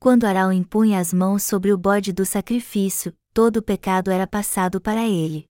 Quando 0.00 0.24
Arão 0.24 0.52
impunha 0.52 0.98
as 0.98 1.12
mãos 1.12 1.44
sobre 1.44 1.72
o 1.72 1.78
bode 1.78 2.12
do 2.12 2.26
sacrifício, 2.26 3.14
todo 3.32 3.58
o 3.58 3.62
pecado 3.62 4.10
era 4.10 4.26
passado 4.26 4.80
para 4.80 5.06
ele. 5.06 5.44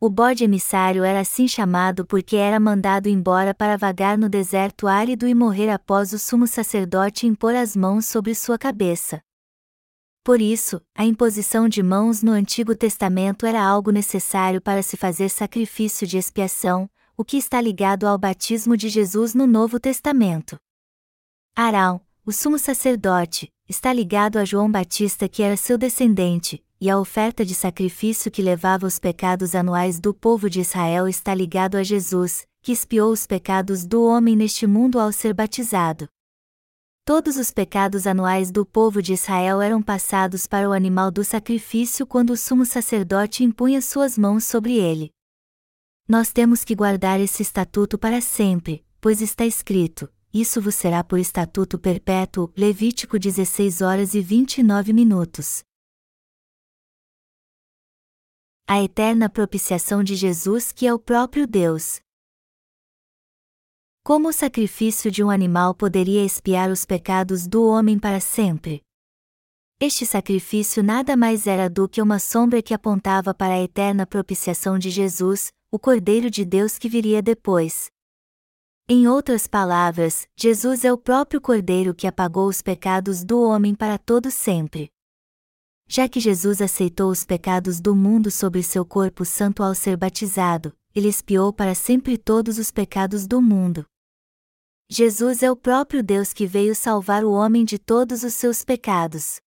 O 0.00 0.08
bode 0.08 0.44
emissário 0.44 1.04
era 1.04 1.20
assim 1.20 1.46
chamado 1.46 2.06
porque 2.06 2.36
era 2.36 2.58
mandado 2.58 3.08
embora 3.08 3.52
para 3.52 3.76
vagar 3.76 4.16
no 4.16 4.30
deserto 4.30 4.86
árido 4.86 5.28
e 5.28 5.34
morrer 5.34 5.68
após 5.68 6.14
o 6.14 6.18
sumo 6.18 6.46
sacerdote 6.46 7.26
impor 7.26 7.54
as 7.54 7.76
mãos 7.76 8.06
sobre 8.06 8.34
sua 8.34 8.56
cabeça. 8.56 9.20
Por 10.24 10.40
isso, 10.40 10.80
a 10.94 11.04
imposição 11.04 11.68
de 11.68 11.82
mãos 11.82 12.22
no 12.22 12.32
Antigo 12.32 12.74
Testamento 12.74 13.46
era 13.46 13.62
algo 13.62 13.90
necessário 13.90 14.60
para 14.60 14.82
se 14.82 14.96
fazer 14.96 15.28
sacrifício 15.28 16.06
de 16.06 16.18
expiação, 16.18 16.88
o 17.16 17.24
que 17.24 17.36
está 17.36 17.60
ligado 17.60 18.06
ao 18.06 18.18
batismo 18.18 18.76
de 18.76 18.88
Jesus 18.88 19.34
no 19.34 19.46
Novo 19.46 19.80
Testamento. 19.80 20.56
Arão, 21.56 22.00
o 22.24 22.32
sumo 22.32 22.58
sacerdote, 22.58 23.50
está 23.68 23.92
ligado 23.92 24.38
a 24.38 24.44
João 24.44 24.70
Batista 24.70 25.28
que 25.28 25.42
era 25.42 25.56
seu 25.56 25.76
descendente, 25.76 26.62
e 26.80 26.88
a 26.88 26.98
oferta 26.98 27.44
de 27.44 27.54
sacrifício 27.54 28.30
que 28.30 28.40
levava 28.40 28.86
os 28.86 28.98
pecados 28.98 29.54
anuais 29.54 29.98
do 29.98 30.14
povo 30.14 30.48
de 30.48 30.60
Israel 30.60 31.08
está 31.08 31.34
ligado 31.34 31.76
a 31.76 31.82
Jesus, 31.82 32.46
que 32.62 32.70
expiou 32.70 33.10
os 33.10 33.26
pecados 33.26 33.84
do 33.84 34.04
homem 34.04 34.36
neste 34.36 34.66
mundo 34.66 35.00
ao 35.00 35.10
ser 35.10 35.34
batizado. 35.34 36.08
Todos 37.08 37.38
os 37.38 37.50
pecados 37.50 38.06
anuais 38.06 38.50
do 38.50 38.66
povo 38.66 39.00
de 39.00 39.14
Israel 39.14 39.62
eram 39.62 39.82
passados 39.82 40.46
para 40.46 40.68
o 40.68 40.74
animal 40.74 41.10
do 41.10 41.24
sacrifício 41.24 42.06
quando 42.06 42.34
o 42.34 42.36
sumo 42.36 42.66
sacerdote 42.66 43.42
impunha 43.42 43.80
suas 43.80 44.18
mãos 44.18 44.44
sobre 44.44 44.76
ele. 44.76 45.10
Nós 46.06 46.34
temos 46.34 46.64
que 46.64 46.74
guardar 46.74 47.18
esse 47.18 47.40
estatuto 47.40 47.96
para 47.96 48.20
sempre, 48.20 48.84
pois 49.00 49.22
está 49.22 49.46
escrito: 49.46 50.06
Isso 50.34 50.60
vos 50.60 50.74
será 50.74 51.02
por 51.02 51.18
estatuto 51.18 51.78
perpétuo. 51.78 52.52
Levítico 52.54 53.18
16 53.18 53.80
horas 53.80 54.12
e 54.12 54.20
29 54.20 54.92
minutos 54.92 55.64
a 58.70 58.82
eterna 58.82 59.30
propiciação 59.30 60.04
de 60.04 60.14
Jesus 60.14 60.72
que 60.72 60.86
é 60.86 60.92
o 60.92 60.98
próprio 60.98 61.46
Deus. 61.46 62.02
Como 64.08 64.28
o 64.28 64.32
sacrifício 64.32 65.10
de 65.10 65.22
um 65.22 65.28
animal 65.28 65.74
poderia 65.74 66.24
expiar 66.24 66.70
os 66.70 66.86
pecados 66.86 67.46
do 67.46 67.66
homem 67.66 67.98
para 67.98 68.20
sempre? 68.20 68.80
Este 69.78 70.06
sacrifício 70.06 70.82
nada 70.82 71.14
mais 71.14 71.46
era 71.46 71.68
do 71.68 71.86
que 71.86 72.00
uma 72.00 72.18
sombra 72.18 72.62
que 72.62 72.72
apontava 72.72 73.34
para 73.34 73.52
a 73.52 73.62
eterna 73.62 74.06
propiciação 74.06 74.78
de 74.78 74.88
Jesus, 74.88 75.52
o 75.70 75.78
Cordeiro 75.78 76.30
de 76.30 76.42
Deus 76.42 76.78
que 76.78 76.88
viria 76.88 77.20
depois. 77.20 77.90
Em 78.88 79.06
outras 79.06 79.46
palavras, 79.46 80.26
Jesus 80.34 80.86
é 80.86 80.90
o 80.90 80.96
próprio 80.96 81.38
Cordeiro 81.38 81.94
que 81.94 82.06
apagou 82.06 82.48
os 82.48 82.62
pecados 82.62 83.22
do 83.22 83.42
homem 83.42 83.74
para 83.74 83.98
todo 83.98 84.30
sempre. 84.30 84.88
Já 85.86 86.08
que 86.08 86.18
Jesus 86.18 86.62
aceitou 86.62 87.10
os 87.10 87.26
pecados 87.26 87.78
do 87.78 87.94
mundo 87.94 88.30
sobre 88.30 88.62
seu 88.62 88.86
corpo 88.86 89.26
santo 89.26 89.62
ao 89.62 89.74
ser 89.74 89.98
batizado, 89.98 90.74
ele 90.94 91.08
expiou 91.08 91.52
para 91.52 91.74
sempre 91.74 92.16
todos 92.16 92.56
os 92.56 92.70
pecados 92.70 93.26
do 93.26 93.42
mundo. 93.42 93.84
Jesus 94.90 95.42
é 95.42 95.50
o 95.50 95.54
próprio 95.54 96.02
Deus 96.02 96.32
que 96.32 96.46
veio 96.46 96.74
salvar 96.74 97.22
o 97.22 97.32
homem 97.32 97.62
de 97.62 97.78
todos 97.78 98.22
os 98.22 98.32
seus 98.32 98.64
pecados. 98.64 99.38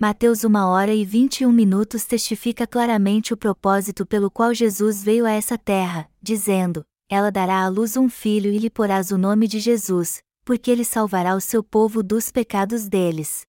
Mateus 0.00 0.42
1 0.42 0.56
hora 0.56 0.94
e 0.94 1.04
21 1.04 1.52
minutos 1.52 2.06
testifica 2.06 2.66
claramente 2.66 3.34
o 3.34 3.36
propósito 3.36 4.06
pelo 4.06 4.30
qual 4.30 4.54
Jesus 4.54 5.04
veio 5.04 5.26
a 5.26 5.32
essa 5.32 5.58
terra, 5.58 6.10
dizendo: 6.22 6.82
Ela 7.10 7.30
dará 7.30 7.62
à 7.62 7.68
luz 7.68 7.94
um 7.94 8.08
filho 8.08 8.50
e 8.50 8.58
lhe 8.58 8.70
porás 8.70 9.10
o 9.10 9.18
nome 9.18 9.46
de 9.46 9.60
Jesus, 9.60 10.22
porque 10.46 10.70
ele 10.70 10.84
salvará 10.84 11.34
o 11.34 11.42
seu 11.42 11.62
povo 11.62 12.02
dos 12.02 12.30
pecados 12.30 12.88
deles. 12.88 13.42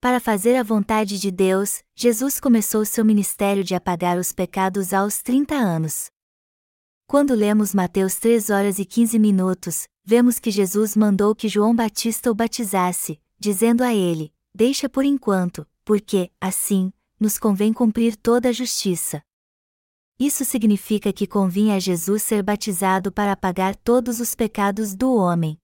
Para 0.00 0.20
fazer 0.20 0.54
a 0.54 0.62
vontade 0.62 1.18
de 1.18 1.32
Deus, 1.32 1.82
Jesus 1.96 2.38
começou 2.38 2.84
seu 2.84 3.04
ministério 3.04 3.64
de 3.64 3.74
apagar 3.74 4.18
os 4.18 4.30
pecados 4.30 4.92
aos 4.92 5.20
30 5.20 5.56
anos. 5.56 6.12
Quando 7.08 7.36
lemos 7.36 7.72
Mateus 7.72 8.16
3 8.16 8.50
horas 8.50 8.80
e 8.80 8.84
15 8.84 9.16
minutos, 9.20 9.86
vemos 10.04 10.40
que 10.40 10.50
Jesus 10.50 10.96
mandou 10.96 11.36
que 11.36 11.48
João 11.48 11.72
Batista 11.72 12.32
o 12.32 12.34
batizasse, 12.34 13.20
dizendo 13.38 13.84
a 13.84 13.94
ele: 13.94 14.34
Deixa 14.52 14.88
por 14.88 15.04
enquanto, 15.04 15.64
porque, 15.84 16.32
assim, 16.40 16.92
nos 17.20 17.38
convém 17.38 17.72
cumprir 17.72 18.16
toda 18.16 18.48
a 18.48 18.52
justiça. 18.52 19.22
Isso 20.18 20.44
significa 20.44 21.12
que 21.12 21.28
convinha 21.28 21.76
a 21.76 21.78
Jesus 21.78 22.24
ser 22.24 22.42
batizado 22.42 23.12
para 23.12 23.30
apagar 23.30 23.76
todos 23.76 24.18
os 24.18 24.34
pecados 24.34 24.92
do 24.92 25.14
homem. 25.14 25.56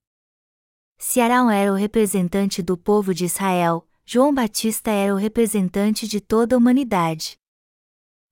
Se 0.97 1.21
Arão 1.21 1.51
era 1.51 1.73
o 1.73 1.77
representante 1.77 2.63
do 2.63 2.79
povo 2.79 3.13
de 3.13 3.25
Israel, 3.25 3.85
João 4.05 4.33
Batista 4.33 4.93
era 4.93 5.13
o 5.13 5.19
representante 5.19 6.07
de 6.07 6.21
toda 6.21 6.55
a 6.55 6.59
humanidade. 6.59 7.37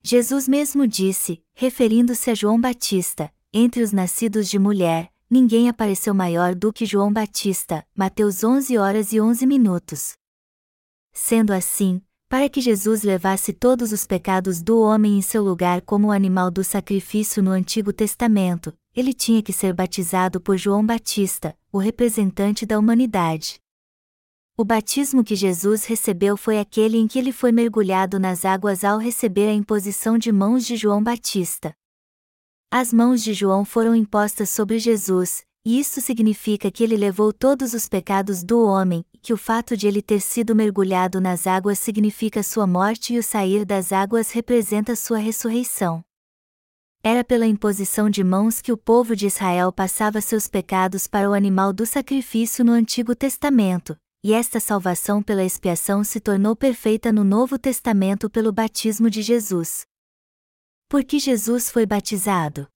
Jesus 0.02 0.48
mesmo 0.48 0.86
disse, 0.86 1.42
referindo-se 1.52 2.30
a 2.30 2.34
João 2.34 2.58
Batista: 2.58 3.30
Entre 3.52 3.82
os 3.82 3.92
nascidos 3.92 4.48
de 4.48 4.58
mulher, 4.58 5.12
ninguém 5.28 5.68
apareceu 5.68 6.14
maior 6.14 6.54
do 6.54 6.72
que 6.72 6.86
João 6.86 7.12
Batista. 7.12 7.84
Mateus 7.94 8.42
11 8.42 8.78
horas 8.78 9.12
e 9.12 9.20
11 9.20 9.46
minutos. 9.46 10.14
Sendo 11.12 11.52
assim, 11.52 12.00
para 12.30 12.48
que 12.48 12.60
Jesus 12.60 13.02
levasse 13.02 13.52
todos 13.52 13.92
os 13.92 14.06
pecados 14.06 14.62
do 14.62 14.80
homem 14.80 15.18
em 15.18 15.22
seu 15.22 15.42
lugar 15.42 15.82
como 15.82 16.08
o 16.08 16.12
animal 16.12 16.50
do 16.50 16.64
sacrifício 16.64 17.42
no 17.42 17.50
Antigo 17.50 17.92
Testamento, 17.92 18.72
ele 18.96 19.12
tinha 19.12 19.42
que 19.42 19.52
ser 19.52 19.74
batizado 19.74 20.40
por 20.40 20.56
João 20.56 20.84
Batista, 20.84 21.54
o 21.70 21.78
representante 21.78 22.64
da 22.64 22.78
humanidade. 22.78 23.60
O 24.56 24.64
batismo 24.64 25.24
que 25.24 25.34
Jesus 25.34 25.84
recebeu 25.84 26.36
foi 26.36 26.58
aquele 26.58 26.98
em 26.98 27.06
que 27.06 27.18
ele 27.18 27.32
foi 27.32 27.50
mergulhado 27.50 28.18
nas 28.18 28.44
águas 28.44 28.84
ao 28.84 28.98
receber 28.98 29.48
a 29.48 29.54
imposição 29.54 30.18
de 30.18 30.30
mãos 30.30 30.66
de 30.66 30.76
João 30.76 31.02
Batista. 31.02 31.74
As 32.70 32.92
mãos 32.92 33.22
de 33.22 33.32
João 33.32 33.64
foram 33.64 33.96
impostas 33.96 34.50
sobre 34.50 34.78
Jesus, 34.78 35.42
e 35.64 35.78
isso 35.78 36.00
significa 36.00 36.70
que 36.70 36.84
ele 36.84 36.96
levou 36.96 37.32
todos 37.32 37.74
os 37.74 37.88
pecados 37.88 38.42
do 38.42 38.64
homem, 38.64 39.04
e 39.12 39.18
que 39.18 39.32
o 39.32 39.36
fato 39.36 39.76
de 39.76 39.86
ele 39.86 40.00
ter 40.00 40.20
sido 40.20 40.54
mergulhado 40.54 41.20
nas 41.20 41.46
águas 41.46 41.78
significa 41.78 42.42
sua 42.42 42.66
morte 42.66 43.14
e 43.14 43.18
o 43.18 43.22
sair 43.22 43.64
das 43.64 43.92
águas 43.92 44.30
representa 44.30 44.94
sua 44.94 45.18
ressurreição. 45.18 46.02
Era 47.02 47.24
pela 47.24 47.46
imposição 47.46 48.08
de 48.08 48.22
mãos 48.22 48.60
que 48.60 48.70
o 48.72 48.76
povo 48.76 49.16
de 49.16 49.26
Israel 49.26 49.72
passava 49.72 50.20
seus 50.20 50.46
pecados 50.46 51.06
para 51.06 51.28
o 51.28 51.32
animal 51.32 51.72
do 51.72 51.86
sacrifício 51.86 52.64
no 52.64 52.72
Antigo 52.72 53.14
Testamento, 53.14 53.96
e 54.22 54.34
esta 54.34 54.60
salvação 54.60 55.22
pela 55.22 55.42
expiação 55.42 56.04
se 56.04 56.20
tornou 56.20 56.54
perfeita 56.54 57.10
no 57.10 57.24
Novo 57.24 57.58
Testamento 57.58 58.28
pelo 58.28 58.52
batismo 58.52 59.08
de 59.08 59.22
Jesus. 59.22 59.86
Por 60.88 61.04
que 61.04 61.18
Jesus 61.18 61.70
foi 61.70 61.86
batizado? 61.86 62.68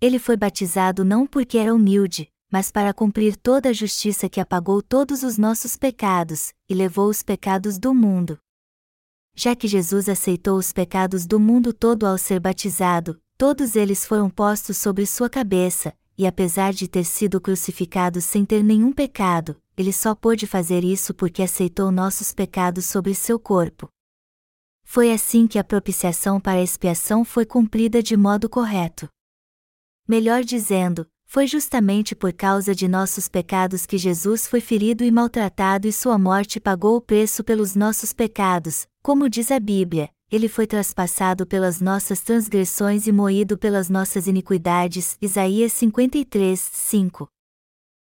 Ele 0.00 0.18
foi 0.18 0.36
batizado 0.36 1.04
não 1.04 1.26
porque 1.26 1.58
era 1.58 1.74
humilde, 1.74 2.30
mas 2.50 2.70
para 2.70 2.94
cumprir 2.94 3.36
toda 3.36 3.70
a 3.70 3.72
justiça 3.72 4.28
que 4.28 4.40
apagou 4.40 4.80
todos 4.80 5.24
os 5.24 5.36
nossos 5.36 5.76
pecados, 5.76 6.52
e 6.68 6.74
levou 6.74 7.08
os 7.08 7.22
pecados 7.22 7.78
do 7.78 7.92
mundo. 7.92 8.38
Já 9.34 9.56
que 9.56 9.66
Jesus 9.66 10.08
aceitou 10.08 10.56
os 10.56 10.72
pecados 10.72 11.26
do 11.26 11.40
mundo 11.40 11.72
todo 11.72 12.06
ao 12.06 12.16
ser 12.16 12.38
batizado, 12.38 13.20
todos 13.36 13.74
eles 13.74 14.06
foram 14.06 14.30
postos 14.30 14.76
sobre 14.76 15.04
sua 15.04 15.28
cabeça, 15.28 15.92
e 16.16 16.28
apesar 16.28 16.72
de 16.72 16.86
ter 16.86 17.04
sido 17.04 17.40
crucificado 17.40 18.20
sem 18.20 18.44
ter 18.44 18.62
nenhum 18.62 18.92
pecado, 18.92 19.60
ele 19.76 19.92
só 19.92 20.14
pôde 20.14 20.46
fazer 20.46 20.84
isso 20.84 21.12
porque 21.14 21.42
aceitou 21.42 21.90
nossos 21.90 22.32
pecados 22.32 22.84
sobre 22.84 23.14
seu 23.14 23.38
corpo. 23.38 23.88
Foi 24.84 25.12
assim 25.12 25.46
que 25.46 25.58
a 25.58 25.64
propiciação 25.64 26.40
para 26.40 26.58
a 26.58 26.62
expiação 26.62 27.24
foi 27.24 27.44
cumprida 27.44 28.02
de 28.02 28.16
modo 28.16 28.48
correto. 28.48 29.08
Melhor 30.06 30.44
dizendo, 30.44 31.06
foi 31.24 31.46
justamente 31.46 32.14
por 32.14 32.32
causa 32.32 32.74
de 32.74 32.86
nossos 32.86 33.28
pecados 33.28 33.86
que 33.86 33.98
Jesus 33.98 34.46
foi 34.46 34.60
ferido 34.60 35.02
e 35.02 35.10
maltratado 35.10 35.88
e 35.88 35.92
sua 35.92 36.18
morte 36.18 36.60
pagou 36.60 36.96
o 36.96 37.00
preço 37.00 37.42
pelos 37.42 37.74
nossos 37.74 38.12
pecados, 38.12 38.86
como 39.02 39.28
diz 39.28 39.50
a 39.50 39.58
Bíblia, 39.58 40.10
ele 40.30 40.48
foi 40.48 40.66
traspassado 40.66 41.46
pelas 41.46 41.80
nossas 41.80 42.20
transgressões 42.20 43.06
e 43.06 43.12
moído 43.12 43.56
pelas 43.56 43.88
nossas 43.88 44.26
iniquidades. 44.26 45.16
Isaías 45.20 45.72
53, 45.72 46.58
5. 46.58 47.28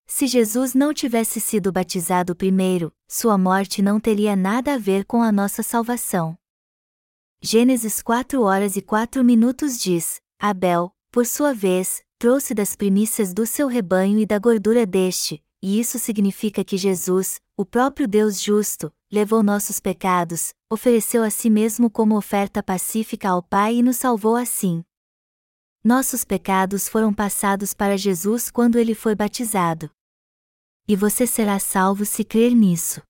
Se 0.08 0.26
Jesus 0.26 0.72
não 0.72 0.94
tivesse 0.94 1.40
sido 1.40 1.72
batizado 1.72 2.34
primeiro, 2.34 2.92
sua 3.08 3.36
morte 3.36 3.82
não 3.82 3.98
teria 3.98 4.36
nada 4.36 4.74
a 4.74 4.78
ver 4.78 5.04
com 5.04 5.20
a 5.20 5.32
nossa 5.32 5.62
salvação. 5.62 6.38
Gênesis 7.42 8.00
4 8.00 8.40
horas 8.40 8.76
e 8.76 8.82
4 8.82 9.22
minutos 9.24 9.78
diz: 9.78 10.20
Abel, 10.38 10.92
por 11.10 11.26
sua 11.26 11.52
vez, 11.52 12.02
trouxe 12.18 12.54
das 12.54 12.76
primícias 12.76 13.34
do 13.34 13.44
seu 13.44 13.66
rebanho 13.66 14.18
e 14.18 14.24
da 14.24 14.38
gordura 14.38 14.86
deste, 14.86 15.44
e 15.60 15.78
isso 15.78 15.98
significa 15.98 16.64
que 16.64 16.76
Jesus, 16.76 17.40
o 17.56 17.64
próprio 17.64 18.06
Deus 18.06 18.40
justo, 18.40 18.92
levou 19.12 19.42
nossos 19.42 19.80
pecados, 19.80 20.54
ofereceu 20.70 21.22
a 21.24 21.30
si 21.30 21.50
mesmo 21.50 21.90
como 21.90 22.16
oferta 22.16 22.62
pacífica 22.62 23.28
ao 23.28 23.42
Pai 23.42 23.76
e 23.76 23.82
nos 23.82 23.96
salvou 23.96 24.36
assim. 24.36 24.84
Nossos 25.86 26.24
pecados 26.24 26.88
foram 26.88 27.14
passados 27.14 27.72
para 27.72 27.96
Jesus 27.96 28.50
quando 28.50 28.76
ele 28.76 28.92
foi 28.92 29.14
batizado 29.14 29.88
e 30.88 30.94
você 30.94 31.26
será 31.26 31.58
salvo 31.58 32.04
se 32.04 32.24
crer 32.24 32.54
nisso. 32.54 33.02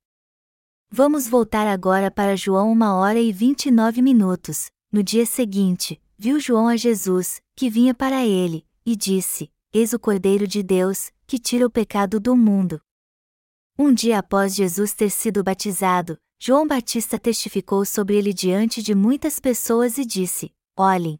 Vamos 0.90 1.26
voltar 1.26 1.66
agora 1.66 2.10
para 2.10 2.36
João 2.36 2.72
1 2.72 2.82
hora 2.82 3.18
e 3.18 3.32
29 3.32 4.00
minutos. 4.00 4.66
No 4.90 5.02
dia 5.02 5.26
seguinte, 5.26 6.00
viu 6.16 6.40
João 6.40 6.68
a 6.68 6.76
Jesus, 6.76 7.40
que 7.54 7.68
vinha 7.68 7.94
para 7.94 8.24
ele, 8.24 8.64
e 8.84 8.96
disse: 8.96 9.50
Eis 9.72 9.92
o 9.92 9.98
Cordeiro 9.98 10.46
de 10.46 10.62
Deus, 10.62 11.10
que 11.26 11.38
tira 11.38 11.66
o 11.66 11.70
pecado 11.70 12.20
do 12.20 12.36
mundo. 12.36 12.80
Um 13.78 13.92
dia 13.92 14.18
após 14.18 14.54
Jesus 14.54 14.94
ter 14.94 15.10
sido 15.10 15.42
batizado, 15.42 16.16
João 16.38 16.66
Batista 16.66 17.18
testificou 17.18 17.84
sobre 17.84 18.16
ele 18.16 18.32
diante 18.32 18.82
de 18.82 18.94
muitas 18.94 19.40
pessoas 19.40 19.98
e 19.98 20.04
disse: 20.04 20.52
Olhem! 20.76 21.18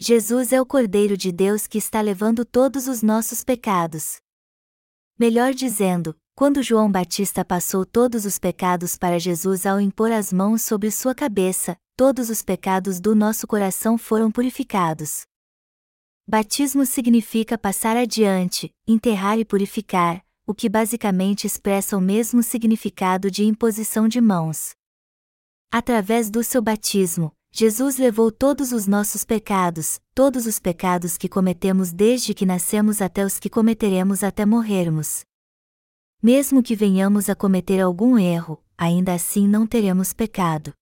Jesus 0.00 0.52
é 0.52 0.60
o 0.60 0.64
Cordeiro 0.64 1.16
de 1.16 1.32
Deus 1.32 1.66
que 1.66 1.76
está 1.76 2.00
levando 2.00 2.44
todos 2.44 2.86
os 2.86 3.02
nossos 3.02 3.42
pecados. 3.42 4.18
Melhor 5.18 5.52
dizendo, 5.52 6.16
quando 6.36 6.62
João 6.62 6.88
Batista 6.88 7.44
passou 7.44 7.84
todos 7.84 8.24
os 8.24 8.38
pecados 8.38 8.96
para 8.96 9.18
Jesus 9.18 9.66
ao 9.66 9.80
impor 9.80 10.12
as 10.12 10.32
mãos 10.32 10.62
sobre 10.62 10.92
sua 10.92 11.16
cabeça, 11.16 11.76
todos 11.96 12.30
os 12.30 12.42
pecados 12.42 13.00
do 13.00 13.12
nosso 13.12 13.44
coração 13.44 13.98
foram 13.98 14.30
purificados. 14.30 15.22
Batismo 16.28 16.86
significa 16.86 17.58
passar 17.58 17.96
adiante, 17.96 18.72
enterrar 18.86 19.36
e 19.36 19.44
purificar, 19.44 20.24
o 20.46 20.54
que 20.54 20.68
basicamente 20.68 21.44
expressa 21.44 21.96
o 21.96 22.00
mesmo 22.00 22.40
significado 22.40 23.32
de 23.32 23.42
imposição 23.42 24.06
de 24.06 24.20
mãos. 24.20 24.76
Através 25.72 26.30
do 26.30 26.44
seu 26.44 26.62
batismo, 26.62 27.32
Jesus 27.50 27.96
levou 27.96 28.30
todos 28.30 28.72
os 28.72 28.86
nossos 28.86 29.24
pecados, 29.24 30.00
todos 30.14 30.46
os 30.46 30.58
pecados 30.58 31.16
que 31.16 31.28
cometemos 31.28 31.92
desde 31.92 32.34
que 32.34 32.46
nascemos 32.46 33.00
até 33.00 33.24
os 33.24 33.38
que 33.38 33.48
cometeremos 33.48 34.22
até 34.22 34.44
morrermos. 34.44 35.24
Mesmo 36.22 36.62
que 36.62 36.76
venhamos 36.76 37.28
a 37.28 37.34
cometer 37.34 37.80
algum 37.80 38.18
erro, 38.18 38.62
ainda 38.76 39.14
assim 39.14 39.48
não 39.48 39.66
teremos 39.66 40.12
pecado. 40.12 40.72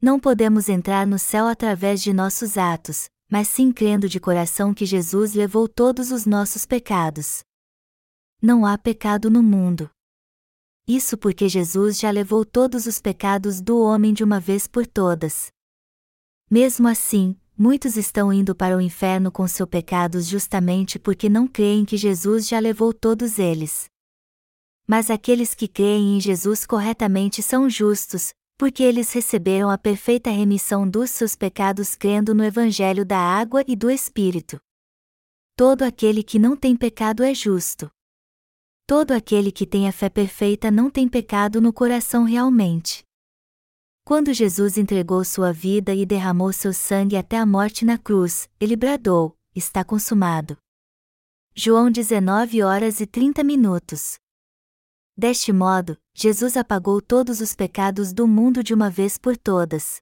Não 0.00 0.18
podemos 0.18 0.68
entrar 0.68 1.06
no 1.06 1.18
céu 1.18 1.46
através 1.46 2.02
de 2.02 2.12
nossos 2.12 2.56
atos, 2.56 3.08
mas 3.30 3.48
sim 3.48 3.72
crendo 3.72 4.08
de 4.08 4.18
coração 4.18 4.72
que 4.72 4.86
Jesus 4.86 5.34
levou 5.34 5.68
todos 5.68 6.10
os 6.10 6.24
nossos 6.24 6.64
pecados. 6.64 7.42
Não 8.40 8.64
há 8.64 8.78
pecado 8.78 9.28
no 9.30 9.42
mundo. 9.42 9.90
Isso 10.86 11.18
porque 11.18 11.48
Jesus 11.48 11.98
já 11.98 12.10
levou 12.10 12.44
todos 12.44 12.86
os 12.86 13.00
pecados 13.00 13.60
do 13.60 13.78
homem 13.80 14.14
de 14.14 14.24
uma 14.24 14.40
vez 14.40 14.66
por 14.66 14.86
todas. 14.86 15.52
Mesmo 16.50 16.88
assim, 16.88 17.36
muitos 17.56 17.96
estão 17.96 18.32
indo 18.32 18.54
para 18.54 18.74
o 18.74 18.80
inferno 18.80 19.30
com 19.30 19.46
seus 19.46 19.68
pecados 19.68 20.26
justamente 20.26 20.98
porque 20.98 21.28
não 21.28 21.46
creem 21.46 21.84
que 21.84 21.96
Jesus 21.96 22.48
já 22.48 22.58
levou 22.58 22.94
todos 22.94 23.38
eles. 23.38 23.86
Mas 24.86 25.10
aqueles 25.10 25.54
que 25.54 25.68
creem 25.68 26.16
em 26.16 26.20
Jesus 26.20 26.64
corretamente 26.64 27.42
são 27.42 27.68
justos, 27.68 28.32
porque 28.56 28.82
eles 28.82 29.12
receberam 29.12 29.68
a 29.68 29.76
perfeita 29.76 30.30
remissão 30.30 30.88
dos 30.88 31.10
seus 31.10 31.36
pecados 31.36 31.94
crendo 31.94 32.34
no 32.34 32.42
Evangelho 32.42 33.04
da 33.04 33.18
água 33.18 33.62
e 33.68 33.76
do 33.76 33.90
Espírito. 33.90 34.58
Todo 35.54 35.82
aquele 35.82 36.22
que 36.22 36.38
não 36.38 36.56
tem 36.56 36.74
pecado 36.74 37.22
é 37.22 37.34
justo. 37.34 37.90
Todo 38.86 39.12
aquele 39.12 39.52
que 39.52 39.66
tem 39.66 39.86
a 39.86 39.92
fé 39.92 40.08
perfeita 40.08 40.70
não 40.70 40.88
tem 40.88 41.06
pecado 41.06 41.60
no 41.60 41.74
coração 41.74 42.24
realmente. 42.24 43.04
Quando 44.08 44.32
Jesus 44.32 44.78
entregou 44.78 45.22
sua 45.22 45.52
vida 45.52 45.92
e 45.92 46.06
derramou 46.06 46.50
seu 46.50 46.72
sangue 46.72 47.14
até 47.14 47.36
a 47.36 47.44
morte 47.44 47.84
na 47.84 47.98
cruz, 47.98 48.48
ele 48.58 48.74
bradou: 48.74 49.36
Está 49.54 49.84
consumado. 49.84 50.56
João 51.54 51.90
19 51.90 52.62
horas 52.62 53.00
e 53.00 53.06
30 53.06 53.44
minutos. 53.44 54.16
Deste 55.14 55.52
modo, 55.52 55.94
Jesus 56.14 56.56
apagou 56.56 57.02
todos 57.02 57.42
os 57.42 57.54
pecados 57.54 58.14
do 58.14 58.26
mundo 58.26 58.64
de 58.64 58.72
uma 58.72 58.88
vez 58.88 59.18
por 59.18 59.36
todas. 59.36 60.00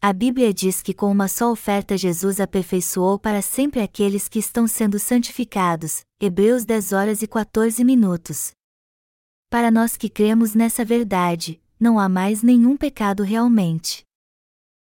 A 0.00 0.10
Bíblia 0.10 0.50
diz 0.54 0.80
que 0.80 0.94
com 0.94 1.12
uma 1.12 1.28
só 1.28 1.52
oferta 1.52 1.98
Jesus 1.98 2.40
aperfeiçoou 2.40 3.18
para 3.18 3.42
sempre 3.42 3.82
aqueles 3.82 4.26
que 4.26 4.38
estão 4.38 4.66
sendo 4.66 4.98
santificados. 4.98 6.00
Hebreus 6.18 6.64
10 6.64 6.94
horas 6.94 7.20
e 7.20 7.26
14 7.26 7.84
minutos. 7.84 8.52
Para 9.50 9.70
nós 9.70 9.98
que 9.98 10.08
cremos 10.08 10.54
nessa 10.54 10.82
verdade, 10.82 11.61
não 11.82 11.98
há 11.98 12.08
mais 12.08 12.44
nenhum 12.44 12.76
pecado 12.76 13.24
realmente. 13.24 14.04